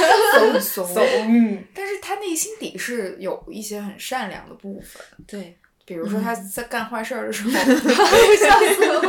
[0.41, 5.03] 很怂，嗯， 但是他内心底是有一些很善良的部分。
[5.27, 9.03] 对，比如说他在干坏事儿的时候， 笑死我了。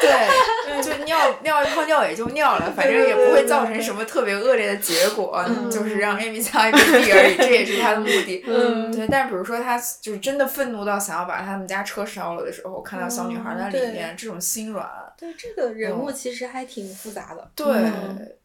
[0.00, 8.44] 对，就尿尿一泡尿也就尿了，反正也不会造成什么特别恶劣的结果，嗯就是让 Amy 擦一而已，这也是他的目的。
[8.46, 9.06] 嗯对。
[9.08, 14.88] 但比如说他就是真的愤怒到想要把他们家车烧了的时候，看到小女孩在里面，这种心软，
[15.18, 17.50] 对这个人物其实还挺复杂的。
[17.54, 17.66] 对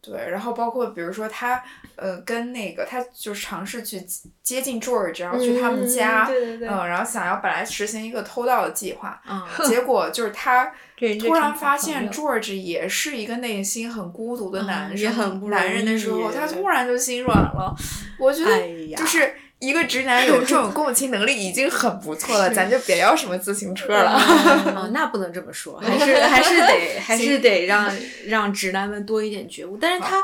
[0.01, 1.61] 对，然后包括比如说他
[1.95, 4.01] 呃跟那个他就是尝试去
[4.41, 10.71] 接近 George，然后去他们家，对对对，嗯，然后想要本来实行一个偷盗的计划，嗯，结果就是他
[11.19, 17.75] 突然发现 George 也是一个内心很孤独的男人，男人的时候，他突然就心软了。
[18.17, 19.33] 我觉得就是。
[19.61, 24.09] 一个直男有这种共情能力已经很不错了， 咱就别要什么自行车了。
[24.09, 27.89] 啊， 那不能这么说，还是还是得 还是得让
[28.25, 29.77] 让直男们多一点觉悟。
[29.77, 30.17] 但是他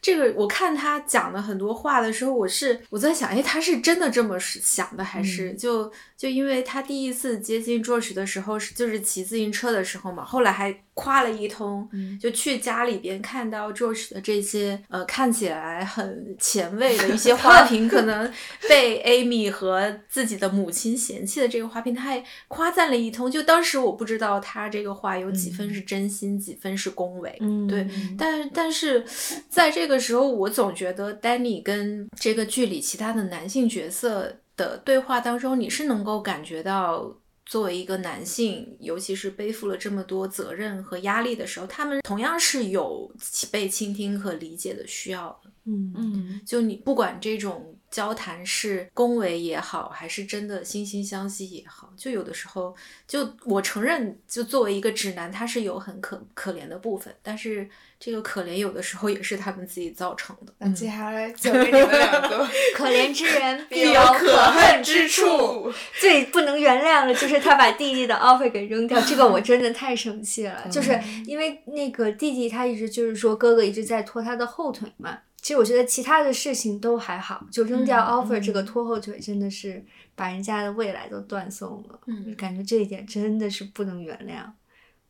[0.00, 10.83] 这个，我看他讲的很多话的时候，我是我在想，哎，他是真的这么想的，还是就就因为他第一次接近 George 的时候是就是骑自行车的时候嘛，后来还。
[10.94, 11.88] 夸了一通，
[12.20, 18.32] 就去家里边看到 George 的这些呃看起来很前卫的一些花 瓶，可能
[18.68, 23.28] 被 Amy 和自己的母亲嫌弃的这个花瓶，他还夸赞了一通。
[23.28, 27.36] 就当时我不知道他这个话有几分是真心，几分是恭维。
[27.40, 27.88] 嗯，对。
[28.16, 29.04] 但但是
[29.48, 37.16] 在这个时候，我总觉得 Danny 跟这个剧里其他的男性角色的对话当中，你是能够感觉到。
[37.46, 43.10] 作为一个男性，尤其是背负了这么多责任和压力的时候，他们同样是有
[43.50, 45.50] 被倾听和理解的需要的。
[45.66, 52.74] 嗯嗯，就你不管这种交谈是恭维也好，还是真的惺惺相惜也好，就有的时候，
[53.06, 57.70] 就我承认，就作为一个指南，他是有很可可怜的部分，但是。
[57.96, 60.52] 这个可怜有的时候也是他们自己造成的。
[60.58, 62.46] 那接下来交给你们两个。
[62.76, 65.72] 可怜之人必有可恨之处。
[65.98, 70.64] 最不能原谅的就是他把弟弟的 offer 给扔掉，这个我真的太生气了。
[70.70, 75.20] 就是因为那个弟弟他一直就是说哥哥一直在拖他的后腿嘛。
[75.44, 82.00] 其实我觉得其他的事情都还好，就扔掉 offer 这个拖后腿真的是把人家的未来都断送了。
[82.06, 84.50] 嗯，感觉这一点真的是不能原谅。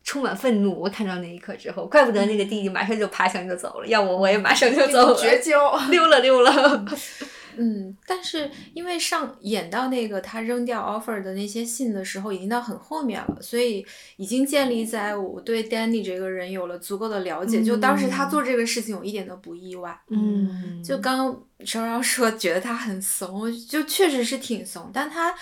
[0.03, 6.51] 充满愤怒，我看到那一刻之后，怪不得那个弟弟马上就爬墙就走了，要我我也马上就走了，绝交， 溜了溜了。
[7.57, 13.85] 嗯，但是因为上演到那个他扔掉 offer 的那些信的时候，已经到很后面了，所以
[14.17, 17.61] 已经建立在我对 Danny 这个人有了足够的了解。
[17.63, 19.99] 就当时他做这个事情，我一点都不意外。
[20.09, 21.27] 嗯，就刚
[21.65, 25.33] 稍稍说觉得他很怂，就确实是挺怂，但他。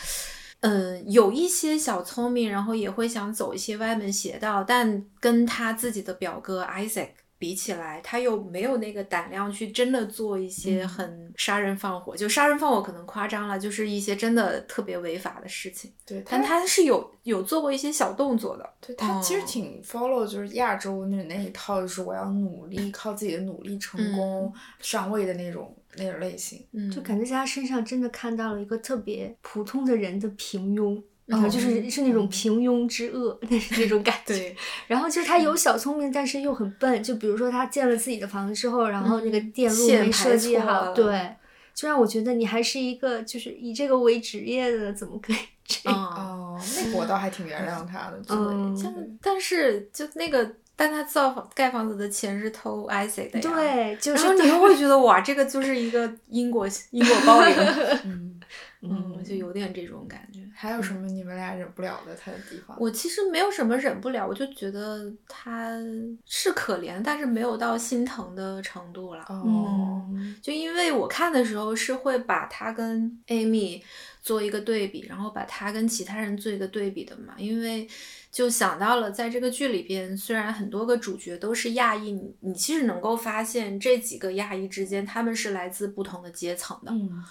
[0.66, 7.10] 嗯，有一些小聪明，然后也会想走一些歪门邪道，但跟他自己的表哥 Isaac
[7.44, 15.92] 比起来，他又没有那个胆量去真的做一些很杀人放火，就杀人放火可能夸张了，就是一些真的特别违法的事情。
[16.06, 18.74] 对，但他是有有做过一些小动作的。
[18.80, 25.76] 对他其实挺 follow 就是亚洲那那一套，就是我要努力靠自己的努力成功上位的那种。
[25.96, 34.34] 那种类型，嗯就感觉在他身上真的看到了一个特别普通的人的平庸，然后就是是那种平庸之恶，那是那种感觉。
[34.34, 34.56] 对，
[34.88, 37.02] 然后就是他有小聪明，但是又很笨。
[37.02, 41.36] 就比如说他建了自己的房子之后，然后那个电路没设计好，对，
[41.74, 45.98] 就让我觉得你还是一个就是以这个为职业的，怎么可以这样？
[45.98, 50.56] 哦，那个我倒还挺原谅他的， 嗯，但是就那个。
[50.76, 57.56] 但他造房盖房子的钱是偷 IC 的呀，对，就是你又会觉得哇，这个就是一个因果因果报应，
[58.06, 58.40] 嗯
[58.84, 60.42] 嗯，就有点这种感觉。
[60.54, 62.78] 还有什么你们俩忍不了的他的地方？
[62.80, 65.78] 我其实没有什么忍不了，我就觉得他
[66.26, 69.26] 是可怜，但是没有到心疼的程度了。
[69.30, 70.06] 哦，
[70.42, 73.82] 就因为我看的时候是会把他跟 Amy
[74.22, 77.88] 做一个对比，然后把他跟其他人做一个对比的嘛，因为。
[78.34, 86.92] 就想到了，在这个剧里边，虽然很多个主角都是亚裔，你你其实能够发现这几个亚裔之间，他们是来自不同的阶层的。
[86.92, 87.24] 嗯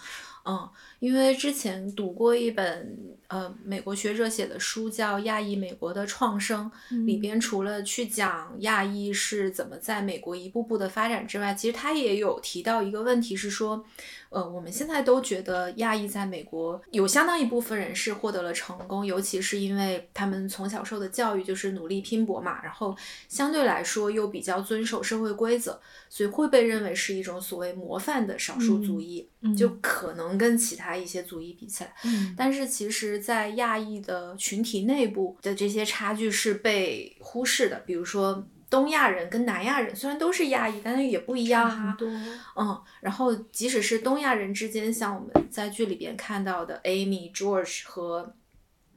[0.45, 6.71] 嗯，因为之前读过一本呃美国学者写的书，叫《亚裔美国的创生》，
[7.05, 13.85] 里边除了去讲亚裔是怎么在美国一步步的发展之外，其实他也有提到一个问题是说。
[14.33, 22.97] 呃，我们现在都觉得亚裔在美国有相当一部分人是获得了成功，尤其是因为他们从小受的教育就是努力拼搏嘛，然后
[23.29, 31.95] 相对来说又比较遵守社会规则，所以会被认为是一种所谓模范的少数族裔，就可能跟其他一些族裔比起来，
[32.35, 38.43] 但是其实，在亚裔的群体内部的这些差距是被忽视的，比如说。
[38.73, 41.95] 东亚人跟南亚人虽然都是亚裔，但是也不一样啊。
[42.57, 48.35] 嗯，然后即使是东亚人之间，像我们在剧里边看到的 Amy、George 和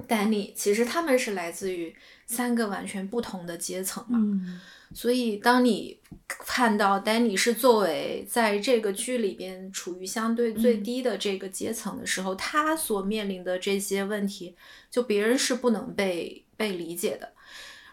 [0.08, 1.94] Danny，其实他们是来自于
[2.26, 4.18] 三个完全不同的阶层嘛。
[4.18, 4.62] 嗯，
[4.94, 14.56] 所以当你看到 Danny 是作为在这个剧里边处于相对最低的这个阶层的时候，他所面临的这些问题，
[14.90, 17.34] 就别人是不能被被理解的。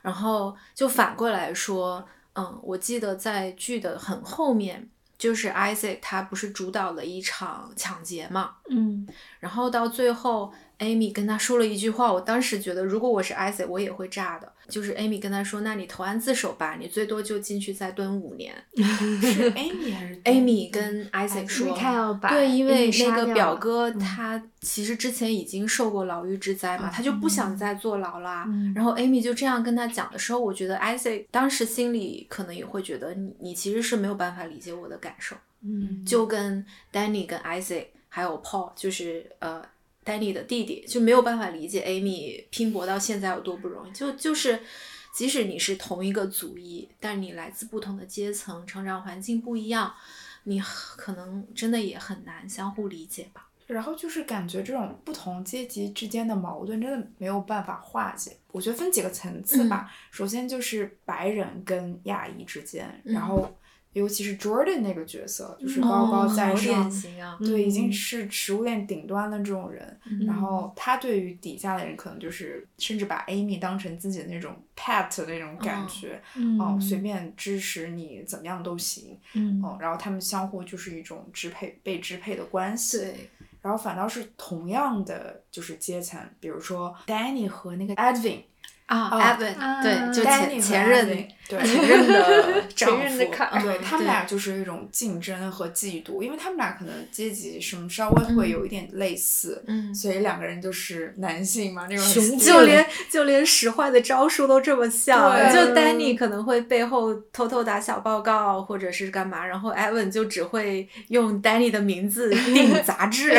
[0.03, 9.09] 然后就反过来说，嗯，我记得在剧的很后面，就是 Isaac 他不是主导了一场抢劫嘛，嗯，
[9.41, 10.53] 然后到最后。
[10.79, 14.52] Amy 跟他说了一句话，我当时觉得，如果我是 Isaac，我也会炸的。
[14.69, 18.55] 就是 Amy 跟他说：“那你投案自首吧，你最多就进去再蹲五年。
[18.77, 21.77] ”是 Amy 还是 Amy 跟 Isaac 说？
[22.29, 28.47] 对，因为那个表哥他其实之前已经受过牢狱之灾嘛，他就不想再坐牢啦。
[28.75, 35.37] 然后 Amy 就这样跟他讲的时候，我觉得 Isaac 当时心里可能也会觉得，你你其实是没有办法理解我的感受。
[35.65, 39.63] 嗯，就跟 Danny 跟 Isaac 还有 Paul，就是呃。
[40.05, 44.61] Danny 的弟弟就没有办法理解 Amy 拼搏到现在有多不容易，就就是
[45.15, 49.95] 即使你是同一个族裔，但你来自不同的阶层，成长环境不一样，
[50.45, 53.49] 你可能真的也很难相互理解吧。
[53.67, 58.37] 然后就是感觉这种不同阶级之间的矛盾真的没有办法化解。
[58.51, 63.55] 我觉得分几个层次吧，首先就是白人跟亚裔之间，然后。
[63.93, 66.91] 尤其是 Jordan 那个角色，就是高高在上，
[67.39, 70.01] 对，已经是食物链顶端的这种人。
[70.27, 76.23] 然后他对于底下的人，可能就是甚至把 Amy 当成自己的那种 pet 的那种感觉，
[76.59, 79.19] 哦，随便支持你怎么样都行。
[79.63, 82.99] 哦，然后他们相互就是一种支配、被支配的关系。
[82.99, 83.31] 对。
[83.61, 88.41] 然后反倒是同样的就是阶层，比如说 Danny 和那个 Edwin。
[88.87, 91.29] 啊，Evan，对，就前前任，对。
[91.53, 113.31] 前任的 丈夫，对他们俩就是一种竞争和嫉妒，因为他们俩可能阶级什么稍微会有一点类似，嗯，所以两个人就是男性嘛，那种就连就连使坏的招数都这么像，就 Danny 可能会背后偷偷打小报告或者是干嘛，然后 Evan 就只会用 Danny 的名字订杂志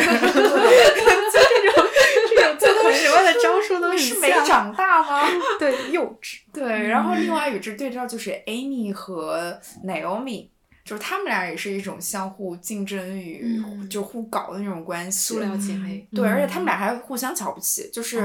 [2.90, 3.16] 就这种。
[3.16, 5.28] 什么的招数都是没长大吗？
[5.58, 6.38] 对，幼稚。
[6.52, 10.48] 对，然后另外与之对照就是 Amy 和 Naomi，
[10.84, 13.60] 就是他们俩也是一种相互竞争与
[13.90, 15.34] 就互搞的那种关系。
[15.34, 16.06] 塑料姐妹。
[16.14, 18.20] 对，而且他们俩还互相瞧不起，就是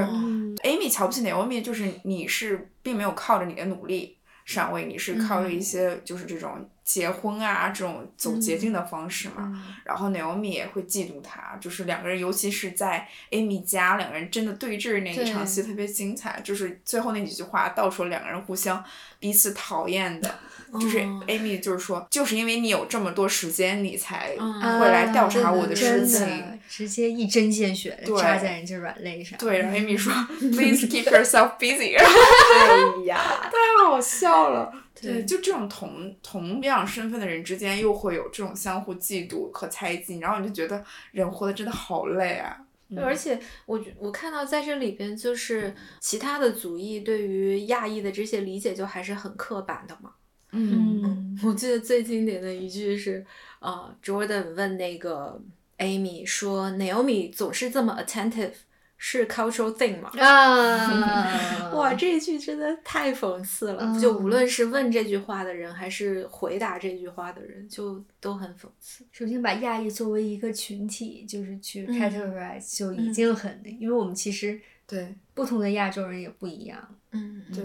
[0.64, 6.70] Amy 瞧不起 Naomi，就是你是并没有靠着你的努力上位，你是靠着一些就是这种。
[6.90, 18.84] 结婚啊，这种走捷径的方式嘛，然后 Naomi 也会嫉妒他，就是两个人，尤其是在 Amy 家，两个人真的对峙那一场戏特别精彩，就是最后那几句话，道出了两个人互相
[19.20, 20.40] 彼此讨厌的，
[20.82, 29.38] 就是 Amy 就是说，就是因为你有这么多时间，你才会来调查我的事情，直接一针见血扎在人家软肋上。
[29.38, 30.12] 对，然后 Amy 说，
[30.42, 31.96] Please keep yourself busy。
[31.96, 34.74] 哎呀，太好笑了。
[35.02, 42.66] 对，就这种同同样身份的人之间，又会有这种相互嫉妒和猜忌，然后你就觉得人活得真的好累啊。
[42.98, 50.12] 而且我我看到在这里边，就是其他的族裔对于亚裔的这些理解，就还是很刻板的嘛。
[50.52, 53.24] 嗯，我记得最经典的一句是，
[53.60, 55.40] 呃，Jordan 问那个
[55.78, 58.54] Amy 说，Naomi 总是这么 attentive。
[59.02, 60.12] 是 cultural thing 吗？
[60.20, 61.72] 啊！
[61.74, 63.98] 哇，这一句真的太讽刺了。
[63.98, 69.06] 就无论是问这句话的人，还是回答这句话的人，就都很讽刺。
[69.14, 76.96] 首先把亚裔作为一个群体，就是去 categorize，就已经很，因为我们其实对不同的亚洲人也不一样。
[77.12, 77.64] 嗯，对，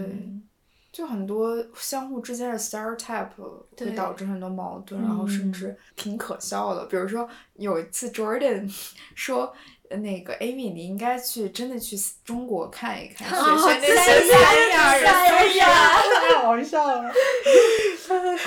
[0.89, 3.27] 就很多相互之间的 stereotype
[3.77, 6.85] 会导致很多矛盾，然后甚至挺可笑的。
[6.85, 8.73] 比如说有一次 Jordan
[9.13, 9.53] 说。
[9.89, 15.67] 那个 Amy，你应该去真的去中国看一看， 学学那些三亚人，三 亚
[16.29, 17.11] 太好笑了。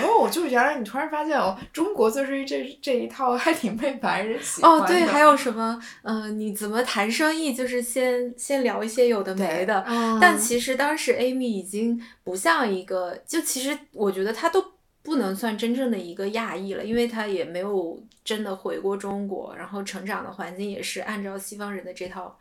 [0.01, 5.80] 哦，我就原来你突然发现哦，中国就是这这一套还挺被白人喜欢哦，对，还有什么？
[6.03, 7.53] 嗯，你怎么谈生意？
[7.53, 9.84] 就是先先聊一些有的没的。
[10.20, 14.64] 但其实当时 Amy 已经不像一个，就其实我觉得他都。
[15.09, 22.39] 不能算真正的一个亚裔了，因为他也没有真的回过中国，然后成长的环境也是按照西方人的这套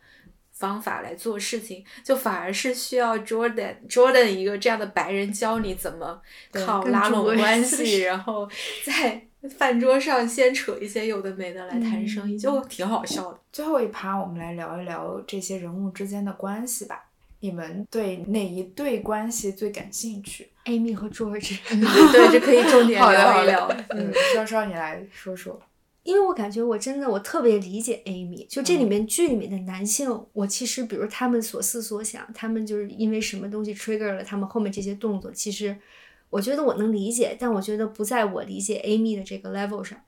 [0.52, 6.20] 方法来做事情，就反而是需要 Jordan Jordan 一个这样的白人教你怎么
[6.52, 8.46] 靠拉拢关系，然后
[8.84, 9.22] 在
[9.56, 13.40] 饭桌上先扯一些有的没的来谈生意，就挺好笑的。
[13.50, 17.07] 最后一趴，我们来聊一聊这些人物之间的关系吧。
[17.40, 23.68] 你们对哪一对关系最感兴趣？Amy 和 George，对，这可以重点 聊一聊。
[23.90, 25.60] 嗯， 稍稍你来说说。
[26.02, 35.76] 因为我感觉我真的我特别理解 Amy，就这里面剧里面的男性，我其实比如他们所思所想，他们就是因为什么东西 trigger 了他们后面这些动作，其实
[36.30, 39.98] 我觉得我能理解，但我觉得不在我理解 Amy 的这个 level 上。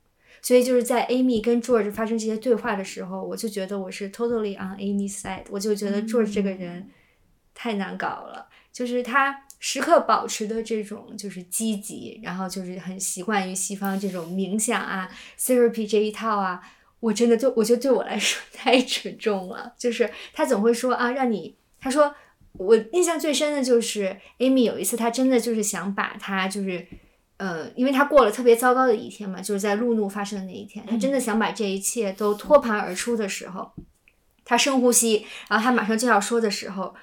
[0.41, 6.89] 所以就是在 Amy 跟 George 发生这些对话的时候，我就觉得我是 totally on Amy's side，我就觉得 George 这个人。
[7.53, 16.59] 太难搞了，就是他时刻保持的这种就是积极，然后就是很习惯于西方这种冥想啊、therapy 这一套啊，
[16.99, 19.73] 我真的就我觉得对我来说 太沉重了。
[19.77, 22.15] 就是他总会说啊，让你他说
[22.53, 26.87] 我印象最深的就是 Amy 有一次，他真的就是想把他就是
[27.37, 33.71] 呃，因为他过了特别糟糕的一天嘛，就是在路怒发生的那一天，他真的想把这一切都托盘而出的时候，
[34.43, 36.95] 他深呼吸，然后他马上就要说的时候。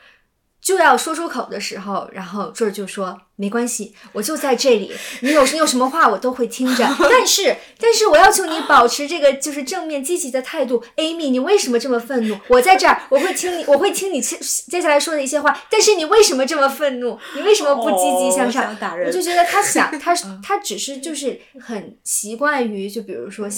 [0.60, 6.84] 就要说出口的时候，然后这儿就说没关系，我就在这里，你有你有什么话我都会听着。
[7.08, 10.82] 但是，但是我要求你保持这个就是正面积极的态度。
[10.96, 12.36] Amy，你为什么这么愤怒？
[12.48, 14.36] 我在这儿，我会听你，我会听你接
[14.66, 15.62] 接下来说的一些话。
[15.70, 17.16] 但是你为什么这么愤怒？
[17.36, 18.76] 你为什么不积极向上？
[19.06, 20.12] 我就觉得他想， 他
[20.42, 23.48] 他只是就是很习惯于，就比如说。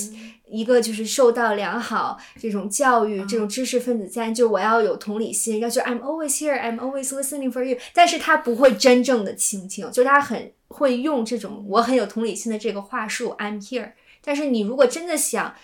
[0.53, 7.79] 一个就是受到良好这种教育，这种知识分子家，就我要有同理心，要就 I'm always here, I'm always listening for you。
[7.95, 13.93] 但是他不会真正的倾听，就他很会用这种我很有同理心的这个话术 I'm here。
[14.21, 15.55] 但是你如果真的想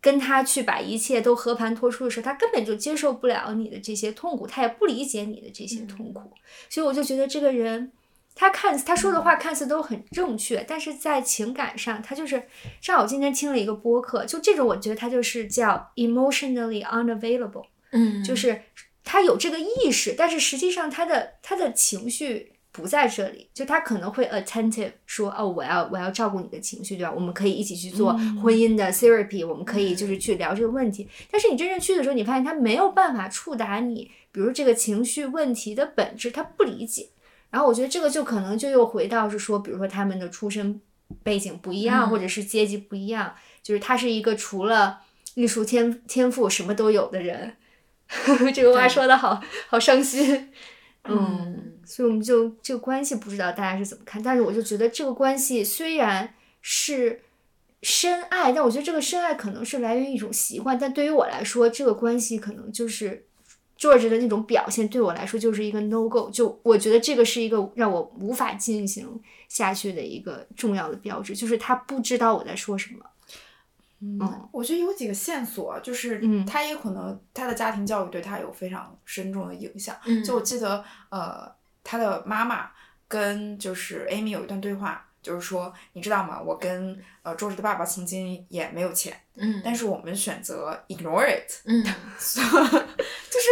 [0.00, 6.30] 跟他去把一切都和盘托出的时候，他根本就接受不了你的这些痛苦，他也不理解你的这些痛苦。
[6.68, 7.90] 所以我就觉得这个人。
[8.38, 12.42] 他看他说的话看似都很正确，但是在情感上，他就是。
[12.82, 18.60] 正好今天听了一个播客，就这种，我觉得他就是叫 emotionally unavailable，嗯，就是
[19.02, 23.48] 他有这个意识，但是实际上他的他的情绪不在这里。
[23.54, 27.12] 就他可能会 attentive，说哦，我要我要照顾你的情绪，对吧？
[27.12, 28.12] 我们可以一起去做
[28.42, 31.08] 婚姻的 therapy，我们可以就是去聊这个问题。
[31.30, 37.08] 但是你真正去的时候，你发现他没有办法触达你，比如这个情绪问题的本质，他不理解。
[37.50, 40.80] 然后我觉得这个就可能就又回到是说，比如说他们的出身
[41.22, 44.98] 背景不一样，或者是阶级不一样，就是他是一个除了
[45.34, 47.56] 艺术天天赋什么都有的人。
[48.54, 50.52] 这个话说的好好伤心。
[51.08, 57.22] 嗯，所以我们就这个关系不知道大家是怎么看，但是我就觉得这个关系虽然是
[57.82, 63.24] 深爱，但我觉得这个深爱可能是来源于一种习惯，但对于我来说，这个关系可能就是。
[63.78, 69.20] George 的那种表现对我来说就是一个 no go，就我觉得这个是一个让我无法进行
[69.50, 73.04] 下去的一个重要的标志，就是他不知道我在说什么。
[74.00, 79.94] 嗯，我觉得有几个线索，就是他也可能他的家庭教育对他有非常深重的影响。
[80.24, 81.46] 就我记得，呃，
[81.86, 82.70] 他的妈妈
[83.06, 86.40] 跟就是 Amy 有一段对话，就是说，你知道吗？
[86.42, 91.82] 我跟呃 George 的爸爸曾经也没有钱，嗯，但是我们选择 ignore it，嗯，
[92.18, 93.48] 就是。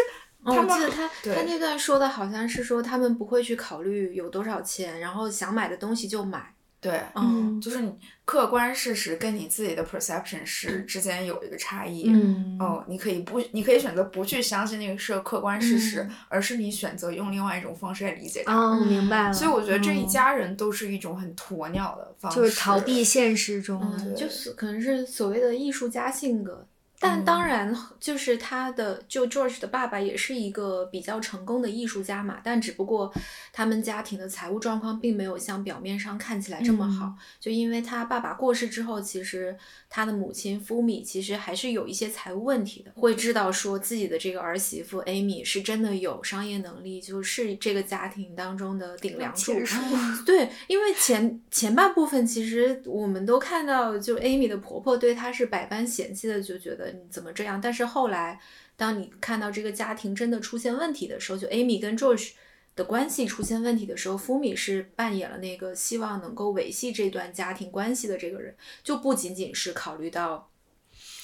[0.47, 6.54] 我记得他他那段说的好像是说他们不会去考虑有多少钱，然后想买的东西就买。
[6.85, 7.91] 对，嗯，就是你
[8.27, 12.11] 客观事实跟你自己的 perception 是之间有一个差异。
[12.11, 18.55] 嗯，哦，你可以不，你可以选择不去相信那个是客观事实，而是你选择用另外一种方式来理解它。
[18.55, 19.33] 哦，明白了。
[19.33, 23.81] 所以我觉得这一家人都是一种很鸵鸟的方式，就是逃避现实中，
[24.15, 26.67] 就是可能是所谓的艺术家性格。
[27.05, 32.41] 但当然，就是他的就 George 的爸爸也是一个比较成功的艺术家嘛。
[32.43, 33.13] 但只不过
[33.53, 37.13] 他们家庭的财务状况并没有像表面上看起来这么好。
[37.39, 39.55] 就因为他爸爸过世之后，其实
[39.91, 42.91] 他的母亲 Fumi 其实还是有一些财务问题的。
[42.95, 49.53] 会知道说自己的这个儿媳妇 Amy 是真的有商业能力，就是这个家庭当中的顶梁柱。
[50.25, 56.94] 对，因为前前半部分其实我们都看到，就 Amy 的婆婆对她是百般嫌弃的，就觉得。
[57.11, 57.61] 怎么这样？
[57.61, 58.41] 但是后来，
[58.77, 62.33] 当你看到这个家庭真的出现问题的时候，就 Amy 跟 George
[62.77, 70.51] 的关系出现问题的时候，，Fumi 是扮演了那个希望能够维系这段家庭关系的这个人，就不仅仅是考虑到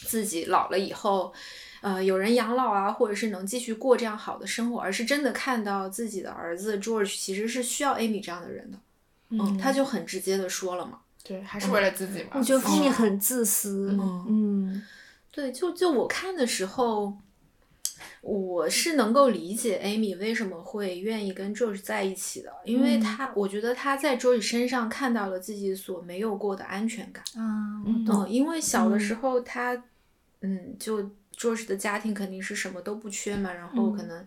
[0.07, 1.33] 自己老了以后，
[1.81, 8.79] 呃，有人养老啊，或者是能继续过这样好的生活，而是真的看到自己的儿子 George 其实是需要 Amy 这样的人的。
[9.31, 12.31] 嗯，他就很直接的说了嘛，对，还是为了自己嘛。
[12.35, 13.97] 我觉得福米很自私。
[14.29, 14.83] 嗯。
[15.31, 17.17] 对，就就我看的时候，
[18.21, 27.23] 我是能够理解 Amy 为什么会愿意跟 George 在一起的，因为他我觉得他在 George 身上看到了自己所没有过的安全感。
[27.37, 29.85] 啊，嗯，因为小的时候他，
[30.41, 31.03] 嗯，就
[31.37, 34.27] George 的家庭肯定是什么都不缺嘛，然后可能，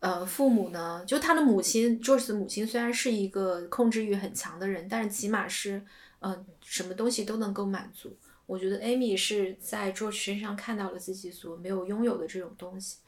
[0.00, 5.82] 呃，父母呢，就他的母亲 George 的母亲虽然是一个控制欲很强的人，但是起码是，
[6.20, 8.16] 嗯，什么东西都能够满足。
[8.46, 12.98] 我觉得 Amy 是在 George 身上看到了自己所没有拥有的这种东西，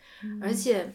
[0.40, 0.94] 而且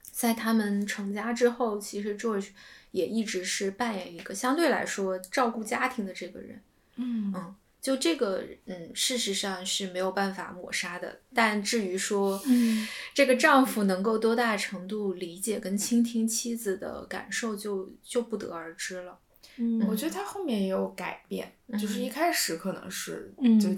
[0.00, 2.48] 在他们成家之后，其实 George
[2.90, 6.60] 也一直是扮演一个相对来说照顾家庭的这个人。
[6.96, 11.20] 嗯嗯，就这个，嗯，事实上是没有办法抹杀的。
[11.32, 19.16] 但至于说，嗯，这个丈夫能够多大程度理解跟倾听妻子的感受，就就不得而知了。
[19.58, 23.68] 嗯，我觉得他后面也有改变，就是一开始可能是嗯就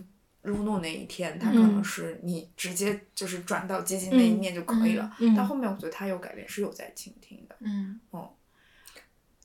[0.42, 5.14] 路怒那一天，他可能是你直接就是转到激进那一面就可以了。
[5.36, 7.56] 但后面我觉得他有改变，是有在倾听的。
[7.60, 8.00] 嗯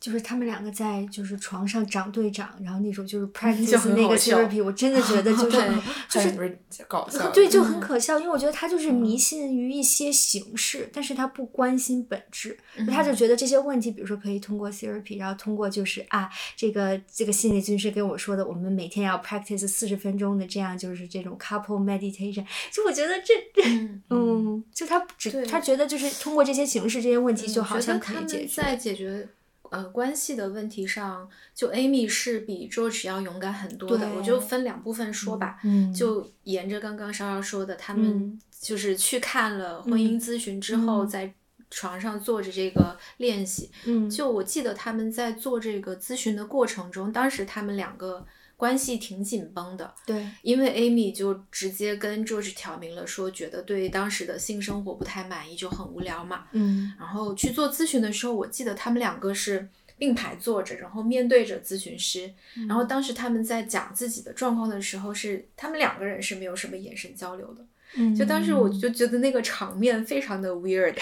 [0.06, 5.60] 就是他们两个在就是床上长对长，然后那种就是 practice 那个 therapy，我真的觉得就 是
[6.08, 7.64] 就是搞笑，对，就。
[7.64, 28.62] 嗯很可笑，因为我觉得他就是迷信于一些形式，但是他不关心本质，嗯他就觉得这些问题，比如说可以通过 therapy，然后通过就是啊，这个这个心理咨询师跟我说的，我们每天要 practice 四十分钟的这样就是这种 couple meditation，就我觉得这这嗯嗯，就他只他觉得就是通过这些形式，这些问题就好像可以解决。
[28.62, 29.28] 在解决
[29.72, 34.10] 呃关系的问题上，就 Amy 是比 George 要勇敢很多的。
[34.16, 41.34] 我就分两部分说吧，嗯就沿着刚刚莎莎说的，他们嗯就是去看了婚姻咨询之后，嗯在
[41.72, 43.70] 床上做着这个练习。
[43.86, 48.26] 嗯，就我记得他们在做这个咨询的过程中，当时他们两个
[48.58, 49.94] 关系挺紧绷的。
[50.06, 56.46] 对，因为 Amy 就直接跟 George 挑明了说，觉得对当时的性生活不太满意，就很无聊嘛。
[56.52, 62.34] 嗯然后去做咨询的时候，我记得他们两个是并排坐着，然后面对着咨询师。
[62.68, 67.66] 然后当时他们在讲自己的状况的时候是，他们两个人是没有什么眼神交流的。
[67.98, 70.96] 嗯，就当时我就觉得那个场面非常的 weird，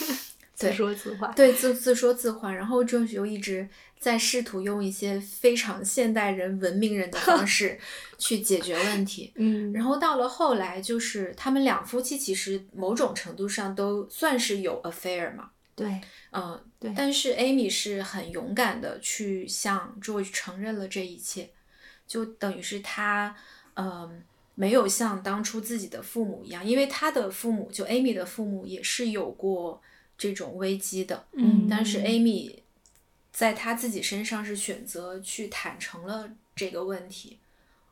[0.52, 1.28] 自说自话。
[1.28, 2.52] 对自自说自话。
[2.52, 3.66] 然后 George 又一直
[4.04, 7.78] 在试图用一些非常现代人、文明人的方 式
[8.18, 9.32] 去解决问题。
[9.36, 15.98] 嗯，然后到了后来，就是他们两夫妻其实某种程度上都算是有 affair 嘛，对，
[16.32, 16.92] 嗯，对。
[16.94, 21.48] 但是 Amy 是很勇敢的去向 George 承认了这一切，
[22.06, 23.34] 就等于是他，
[23.76, 24.22] 嗯，
[24.54, 29.80] 没有像当初自己的父母一样，因为他的父母就 Amy 的父母也是有过
[30.18, 31.66] 这种危机的，嗯。
[31.70, 32.58] 但是 Amy
[33.34, 37.38] 在她自己身上是选择去坦诚了这个问题。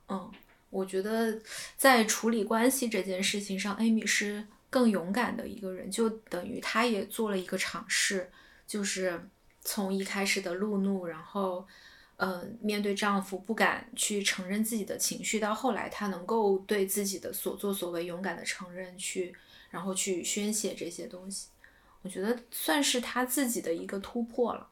[0.09, 0.32] 嗯，
[0.70, 1.38] 我觉得
[1.76, 8.30] 在处理关系这件事情上，Amy 是更勇敢的一个人，就等于她也做了一个尝试，
[8.66, 9.28] 就是
[9.61, 11.66] 从一开始的路怒，然后。
[12.18, 19.34] 呃，面对丈夫不敢去承认自己的情绪，到后来她能够对自己的所作所为勇敢的承认，去
[19.70, 21.49] 然后去宣泄这些东西，
[22.03, 24.68] 我觉得算是她自己的一个突破了。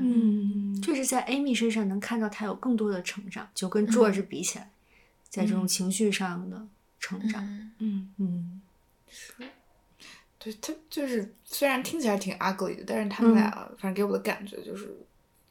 [0.00, 4.70] 嗯，确实在 Amy 身上能看到她有更多的成长，就跟 George 比起来，
[5.28, 6.66] 在这种情绪上的
[6.98, 7.42] 成长。
[7.78, 8.12] 嗯。
[8.18, 8.60] 嗯。
[9.08, 9.32] 是。
[10.38, 14.96] 对他就是虽然听起来挺 ugly 的，但是他们俩、反正给我的感觉就是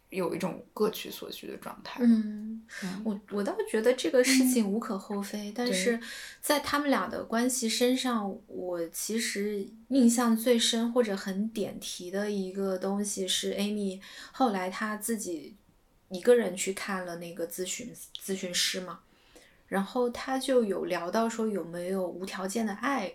[0.10, 2.00] 有一种各取所需的状态。
[2.04, 6.00] 嗯，嗯我我倒觉得这个事情无可厚非，但是
[6.42, 14.00] 在他们俩的关系身上，我其实印象最深或者很点题的一个东西是 Amy
[14.32, 15.56] 后来她自己
[16.10, 17.92] 一个人去看了那个咨询
[18.24, 19.00] 咨询师嘛，
[19.68, 23.12] 然后他就有聊到说有没有无条件的爱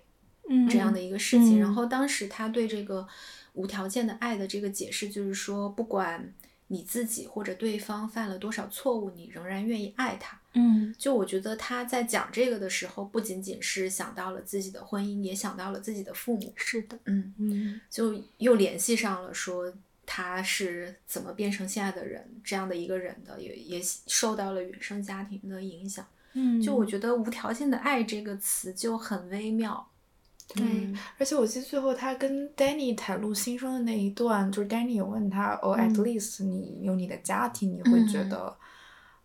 [0.48, 1.58] 嗯，这样的一个事情。
[1.58, 3.06] 嗯然后当时他对这个
[3.52, 6.32] 无条件的爱的这个解释，就是说，不管
[6.72, 10.40] 你自己或者对方犯了多少错误，你仍然愿意爱他。
[10.54, 16.52] 嗯就我觉得他在讲这个的时候，不仅仅是想到了自己的婚姻，也想到了自己的父母。
[16.54, 19.72] 是的，嗯，嗯就又联系上了说
[20.06, 26.06] 他是怎么变成现在的人这样的一个人的，也也受到了原生家庭的影响。
[26.34, 29.89] 嗯，就我觉得“无条件的爱”这个词就很微妙。
[30.54, 38.56] 对嗯而且我记得最后他跟 Danny 袒露心声的那一段，就是 Danny 有问他，哦、a 嗯 t least 你有你的家庭，你会觉嗯得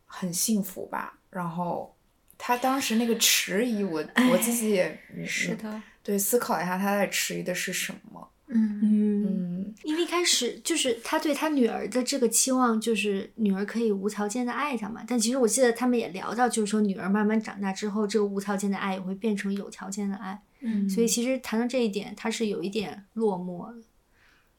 [0.05, 1.17] 很幸福吧？
[1.30, 1.95] 然后
[2.38, 8.30] 他当时那个迟疑，我我自己也是的，对思考一下，他在迟疑的是什么？
[8.47, 9.23] 嗯嗯。
[9.23, 15.03] 嗯因为一开始就是他对他女儿的这个期望，就是女儿可以无条件的爱他嘛。
[15.07, 20.41] 但其实我记得他们也聊到，就是说女儿慢慢长大之后，这个无条件的爱也会变成有条件的爱。
[20.66, 23.82] 嗯所以其实谈到这一点，他是有一点落寞的。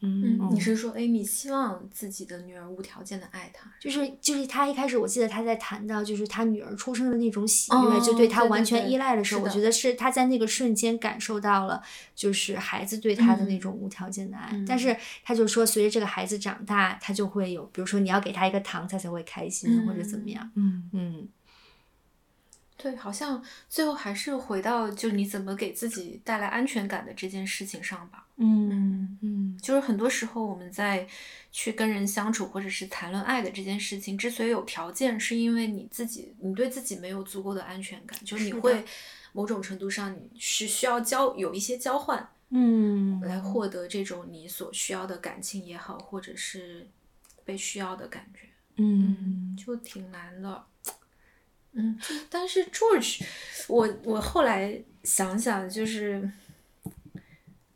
[0.02, 3.72] 嗯嗯，你是说 Amy 希望自己的女儿无条件的爱她？
[3.80, 11.82] 就是就是他一开始我记得他在谈到就是他女儿出生的那种喜悦，哦就对他完全依赖的时候，我觉得是他在那个瞬间感受到了
[12.14, 14.50] 就是孩子对他的那嗯种无条件的爱。
[14.52, 14.94] 嗯但是
[15.24, 20.52] 他就说，随着这个孩子长大，他就会有，比如说你要给他一个糖，他才会开心，或者怎么样。
[20.56, 21.28] 嗯嗯
[22.76, 28.26] 对，好像最后还是回到就你怎么给自己带来安全感的这件事情上吧。
[28.36, 31.08] 嗯嗯嗯，就是很多时候我们在
[31.50, 38.84] 去跟人相处，或者是谈论爱的这件事情，之所以有条件，是因为你自己，你对自己没有足够的安全感，就是你会
[39.32, 46.86] 某种程度上你是需要交有一些交换，嗯，来获得这种你所需要的感情也好，或者是
[47.42, 48.40] 被需要的感觉，
[48.76, 50.62] 嗯，就挺难的。
[51.76, 51.98] 嗯，
[52.30, 53.22] 但是 George，
[53.68, 56.28] 我我后来想想，就是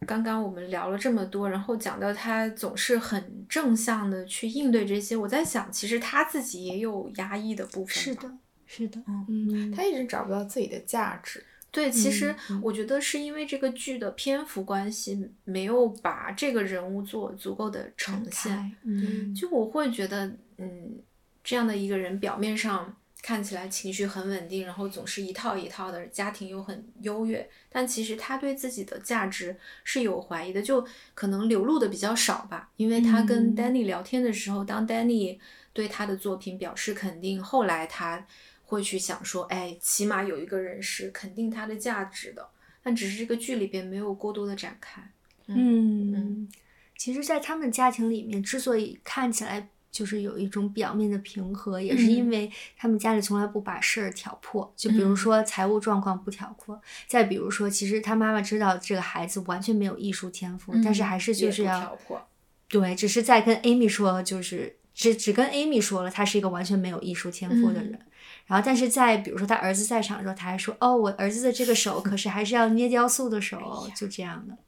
[0.06, 7.94] 刚刚我们聊了这么多，然后讲到他总是很正向的去应对这些，我在想，其实他自己也有压抑的部分。
[7.94, 8.32] 是，的，
[8.66, 11.44] 是的，嗯嗯，他一直找不到自己的价值。
[11.72, 18.72] 对，其实我觉得是因为这个剧的篇幅关系，没有把这个人物做足够的呈现。
[18.82, 20.26] 嗯，就我会觉得，
[20.56, 20.98] 嗯，
[21.44, 22.92] 这样的一个人表面上
[23.22, 32.70] 看起来情绪很稳定，然后总是一套一套的，家庭又很优越，但其实他对自己的价值是有怀疑的，就可能流露的比较少吧。
[32.76, 33.56] 因为他跟嗯。
[33.56, 35.38] Danny 聊天的时候，当 Danny
[35.72, 38.26] 对他的作品表示肯定，后来他
[38.64, 42.48] 会去想说，哎，起码有一个人是肯定他的价值的，
[42.82, 45.02] 但只是这个剧里边没有过多的展开。
[45.46, 46.48] 嗯，
[46.96, 54.72] 其实，在他们家庭里面，之所以看起来就是有一种表面的平和，也是因嗯为他们家里从来不把事儿挑破。
[54.76, 62.28] 就比如嗯说财务状况不挑破，再比如说，其实他妈妈知道这个孩子完全没有艺术天赋，但是还是就是要挑破。
[62.68, 67.92] 对，只是在跟 Amy 说，就是只只跟 Amy 说了，他是一个完全没有艺术天赋的人。
[67.92, 68.06] 嗯
[68.46, 73.56] 然后，但是在比如说他儿子在场的时候，他还说：“哦，我儿子的这个手可是还是要捏雕塑的手。
[73.88, 74.58] 哎就这样的。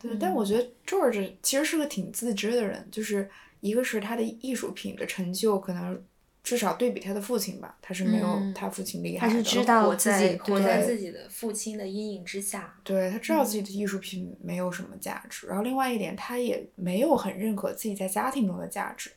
[0.00, 3.28] 对，但我觉得 George 其实是个挺自知的人，就是
[3.60, 6.02] 一个是他的艺术品的成就，可能
[6.42, 9.32] 至少对比他的父亲吧，他是没有嗯他父亲厉害的。
[9.32, 12.74] 他是知道活自己在活在自己的父亲的阴影之下。
[12.82, 19.10] 对他知道自己的艺术品没有什么价值，然后另外一点，他也没有很认可自己在家庭中的价值。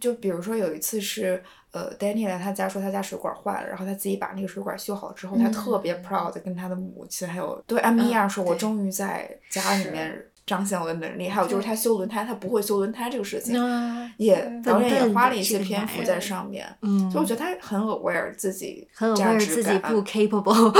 [0.00, 16.66] 就比如说有一次是，呃，Danny 来他家说他家水管坏了，然后他自己把那个水管修好了之后，他特别嗯 proud 跟他的母亲还有对安米亚说：“我终于在家里面彰显我的能力。”还有就是他修轮胎，他不会修轮胎这个事情，啊也导演也花了一些篇幅在上面。
[16.82, 20.70] 嗯，所以我觉得他很 aware 自己很价 aware 值自己感不 capable。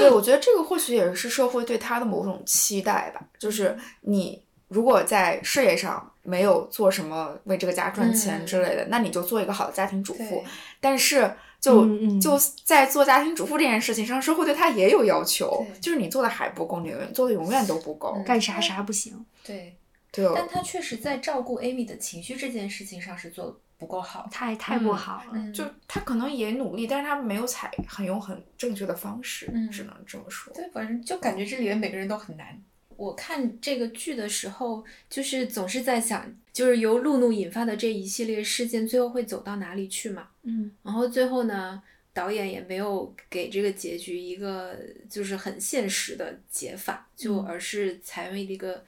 [0.00, 10.42] 对，我觉得这个或许也是社会对他的某种期待吧，就是你如果在事业上没有做什么为这个家赚钱之类的，那你就做一个好的家庭主妇。
[10.80, 11.30] 但是
[11.60, 18.14] 就、嗯嗯就在做家庭主妇这件事情上，社会对他也有要求，就是你做的还不够，你永远做的永远都不够。
[18.16, 19.24] 嗯干啥啥不行。
[19.44, 19.76] 对，
[20.12, 24.28] 对，但他确实在照顾 Amy 的情绪这件事情上是做的不够好。
[24.30, 25.30] 太太不嗯好了。
[25.32, 30.52] 嗯，就他可能也努力，但是他没有采很用很正确的方式，嗯只能这么说。
[30.54, 32.60] 对，反正就感觉这里面每个人都很难。
[32.96, 40.26] 我看这个剧的时候，就是总是在想，就是由露露引发的这一系列事件，最后会走到哪里去嘛？
[40.48, 41.80] 嗯然后最后呢，
[42.12, 44.74] 导演也没有给这个结局一个
[45.08, 48.82] 就是很现实的解法，就嗯而是采用一个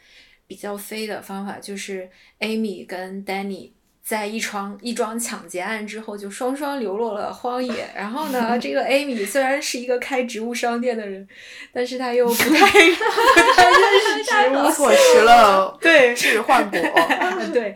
[0.46, 2.08] 比较飞的方法，就是
[2.40, 3.72] Amy 跟 Danny。
[4.02, 7.88] 在一桩一桩抢劫案之后，就双双流落了荒野。
[7.94, 11.28] 然后呢，这个 Amy 虽然是一个开植物商店的人，
[11.72, 12.56] 但是他又不太不
[13.54, 16.80] 太认识植物， 错失了对置换果。
[17.52, 17.72] 对，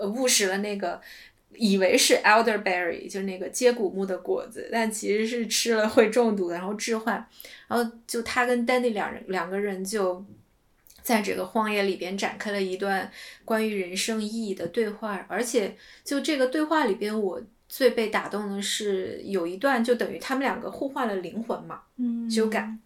[0.00, 0.98] 呃误食了那个
[1.58, 7.26] 以为是 elderberry，就是那个接骨木的果子，但其实是吃了会中毒，然后致幻。
[7.66, 10.24] 然后就他跟 Danny 两人两个人就
[11.02, 13.10] 在这个荒野里边展开了一段
[13.44, 22.78] 关于人生意义的对话，而且就这个对话里边，我最被打动的是有一段就等于他们两个互换了灵魂嘛，嗯，就感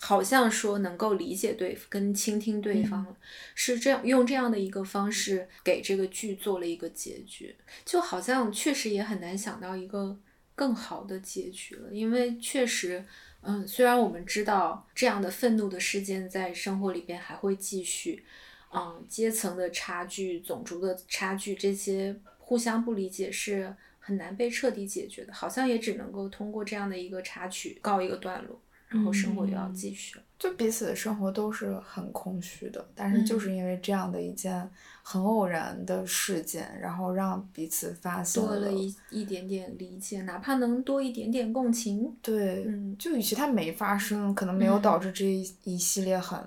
[0.00, 3.16] 好像说能够理解对跟倾听对方了，
[3.54, 10.18] 是这样用这样的一个方式给这个剧做了一个结局，就好像确实也很难想到一个
[10.54, 13.04] 更好的结局了，因为确实。
[13.42, 18.22] 嗯，虽然我们知道这样的愤怒的事件在生活里边还会继续，
[18.70, 28.60] 嗯，阶层的差距、种族的差距，这些互相不理解是很难被彻底解决的，好像也只能够通过这样的一个插曲告一个段落，
[28.90, 30.24] 然后生活又要继续了。
[30.38, 34.68] 就彼此的生活都是很空虚的，但是就是因为这样的一件
[35.02, 42.16] 很偶然的事件，然后让彼此发现多了一一点点理解，哪怕能多一点点共情。
[42.22, 42.96] 对，嗯。
[42.98, 44.82] 就与其它没发生，可能没有嗯。
[44.82, 46.38] 导致这一一系列很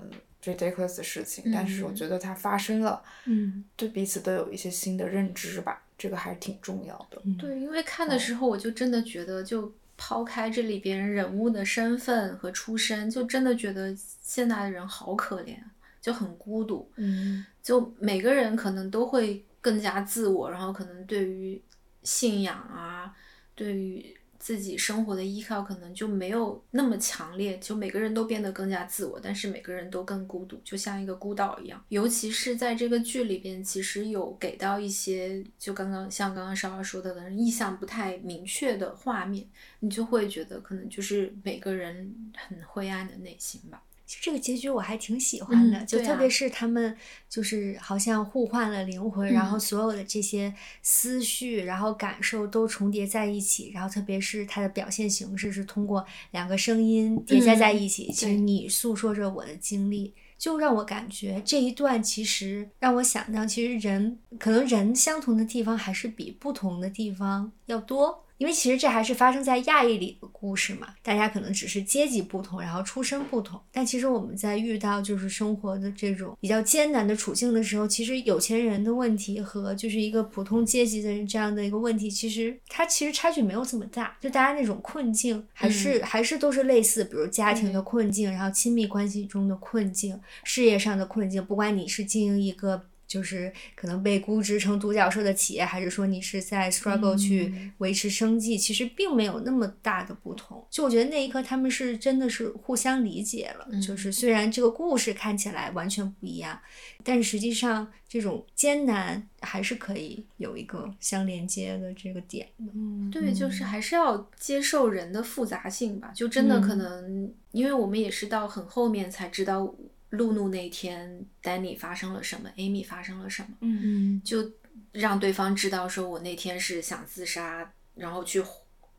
[0.44, 1.96] ridiculous 的事情，但是我嗯。
[1.96, 3.64] 觉得它发生了，嗯。
[3.76, 7.22] 对彼此都有一些新的认知吧，这个还是挺重要的。
[7.26, 9.72] 嗯，对，因为看的时候我就真的觉得，就
[10.06, 15.56] 抛开这里边人物的身份和出身，就真的觉得现在的人好可怜。
[16.02, 16.92] 就很孤独。
[16.98, 21.62] 嗯，就每个人可能都会更加自我，然后可能对于
[22.04, 23.16] 信仰啊，
[23.56, 24.14] 对于
[24.44, 27.58] 自己生活的依靠，可能就没有那么强烈。
[27.60, 31.82] 就每个人都变得更加自我，但是每个人都更孤独，就像一个孤岛一样。
[31.88, 39.48] 尤其是在这个剧里边，其实有给到一些，就刚刚像刚刚稍稍说的，的意向不太明确的画面，
[39.80, 43.82] 你就会觉得可能就是每个人很灰暗的内心吧。
[44.06, 46.96] 其实这个结局我还挺喜欢的，就特别是他们
[47.30, 49.60] 就是好像互换了灵魂，然后嗯。
[49.60, 60.14] 所有的这些思绪，然后感受都重叠在一起，然后特别是它的表现形式是通过两个声音叠加在一起，其实你诉说着我的经历。
[60.38, 92.84] 就让我感觉这一段其实让我想到，其实人可能人相同的地方还是比不同的地方要多，因为其实这还是发生在亚裔里的故事嘛，大家可能只是阶级不同，然后出身不同，但其实我们在遇到就是生活的这种比较艰难的处境的时候，其实有钱人的问题和就是一个普通阶级的人这样的一个问题，其实它其实差距没有这么大，就大家那种困境还是、还是都是类似，比如家庭的困境，然后亲密关系中的困境，事业上的困境，不管你是经营一个。
[93.14, 100.66] 就是可能被估值成独角兽的企业，还是说你是在 struggle 去维持生计，其实并没有那么大的不同。
[100.72, 103.68] 就我觉得那一刻他们是真的是互相理解了。
[103.80, 106.60] 就是虽然这个故事看起来完全不一样，
[107.04, 112.72] 但实际上这种艰难还是可以有一个相连接的这个点的。
[112.74, 116.12] 嗯，对，就是还是要接受人的复杂性吧。
[116.16, 119.72] 就真的可嗯能，因为我们也是到很后面才知道
[120.14, 124.52] 露露那天 Danny 发生了什么，Amy 发生了什么，嗯就
[124.92, 128.44] 让对方知道说我那天是想自杀，然后去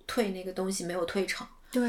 [0.08, 1.46] 退那个东西没有退成。
[1.70, 1.88] 对，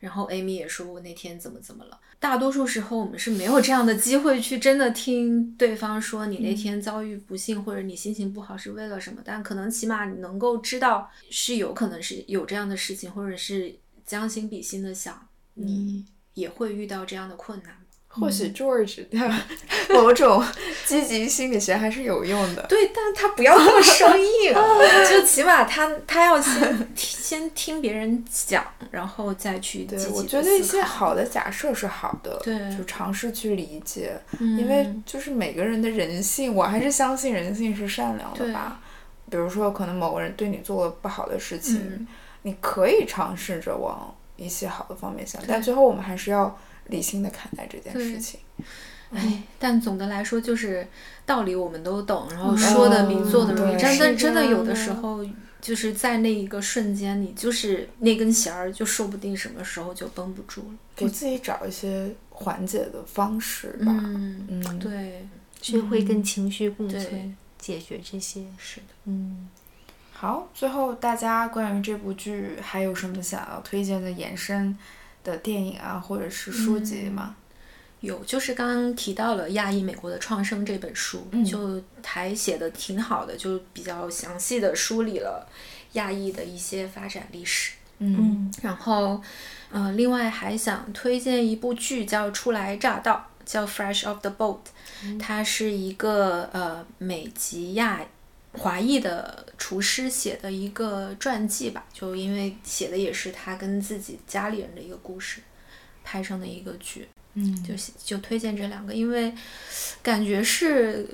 [0.00, 2.00] 然后 Amy 也说我那天怎么怎么了。
[2.18, 13.74] 大多数时候我们是没有这样的机会去真的听对方说你那天遭遇不幸、或者你心情不好是为了什么，但可能起码你能够知道是有可能是有这样的事情，或者是
[14.06, 17.76] 将心比心的想，你也会遇到这样的困难。
[18.20, 19.34] 或许 George 的
[19.94, 20.44] 某种
[20.86, 22.64] 积极心理学还是有用的。
[22.68, 24.54] 对，但他不要那么生硬，
[25.10, 35.02] 就起码他他要先先听别人讲，然后再去积对，我觉得一些好的假设是好的，对就尝试去理解，因为嗯。
[35.04, 38.80] 就是每个人的人性，我还是相信人性是善良的吧。
[39.30, 42.06] 比如说，可能某个人对你做了不好的事情，嗯。
[42.42, 46.58] 你可以尝试着往一些好的方面想，但最后我们还是要
[46.88, 48.40] 理性的看待这件事情。
[49.10, 50.86] 哎，但总的来说就是
[51.24, 53.74] 道理我们都懂，然后说的比做的容易。
[53.74, 55.24] 嗯真的是真的有的时候，
[55.60, 60.74] 就是在那一个瞬间，你就是那根弦儿，就说不定什么时候就绷不住了。
[60.96, 63.86] 给自己找一些缓解的方式吧。
[64.04, 65.28] 嗯，嗯，对，
[65.60, 68.44] 学会跟情绪共对存，解决这些。
[68.58, 68.86] 是的。
[69.04, 69.48] 嗯。
[70.12, 74.76] 好，最后大家关于这部剧还有什么想要推荐的衍生
[75.24, 77.34] 的电影啊，或者是书籍吗？
[78.00, 85.48] 有，就是刚刚提到了《亚裔美国的创生》这本书，嗯就还写的挺好的，就比较详细的梳理了
[85.94, 87.72] 亚裔的一些发展历史。
[87.98, 89.22] 嗯然后，
[89.70, 94.58] 呃，另外还想推荐一部剧叫《初来乍到》，叫《Fresh Off the Boat》，
[95.18, 98.04] 它是一个呃美籍亚
[98.56, 105.40] 华裔的厨师写的一个传记吧，就因为写的也是他跟自己家里人的一个故事
[106.02, 107.08] 拍成的一个剧。
[107.34, 107.74] 嗯，就
[108.04, 109.34] 就推荐这两个，因为
[110.02, 111.04] 感觉是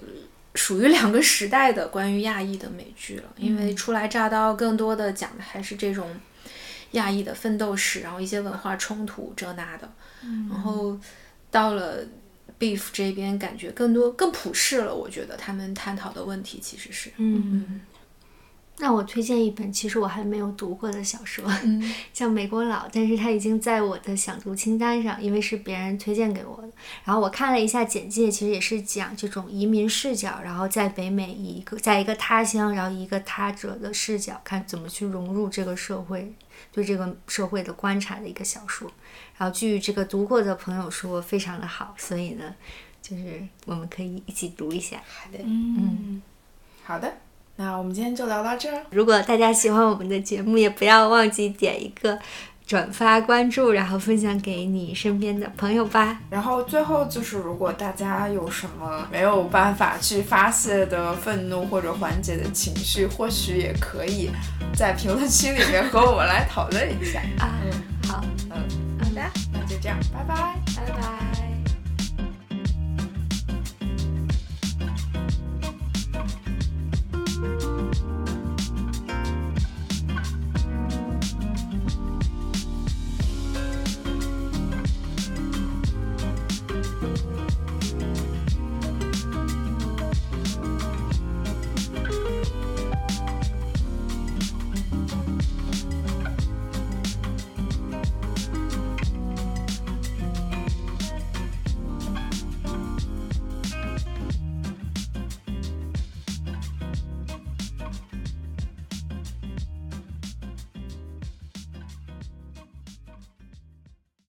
[0.55, 3.33] 属于两个时代的关于亚裔的美剧了。
[3.39, 6.15] 因为初来乍到更多的讲的还是这种
[6.91, 9.91] 亚裔的奋斗史，然后一些文化冲突这那的。
[10.51, 11.01] 然后
[11.51, 12.05] 到了
[12.61, 14.95] Beef 这边，感觉更多更普世了。
[14.95, 17.81] 我觉得他们探讨的问题其实是，嗯，
[18.79, 26.69] 那我推荐一本其实我还没有读过的小说，嗯 叫《美国佬》，但是它已经在我的想读清单上，因为是别人推荐给我的。
[27.05, 36.33] 然后我看了一下简介，其实也是讲这种移民视角，然后在北美以一个在一个他乡，然后一个他者的视角，看怎么去融入这个社会，
[36.73, 38.91] 对这个社会的观察的一个小说。
[39.37, 42.55] 然后据这个读过的朋友说，非常的好，所以呢，
[43.03, 45.03] 就是我们可以一起读一下。
[45.07, 46.23] 好的，嗯，
[46.83, 47.13] 好的，
[47.61, 48.83] 那我们今天就聊到这儿。
[48.89, 52.19] 如果大家喜欢我们的节目，也不要忘记点一个
[52.67, 56.19] 转发、关注，然后分享给你身边的朋友吧。
[56.31, 64.31] 然后最后就是，如果大家有什么没有办法去发泄的愤怒或者缓解的情绪，或许也可以
[64.75, 67.21] 在评论区里面和我们来讨论一下。
[67.45, 67.53] 啊，
[68.09, 68.57] 好，嗯，
[68.99, 69.21] 好的。
[69.53, 71.50] 那就这样，拜拜。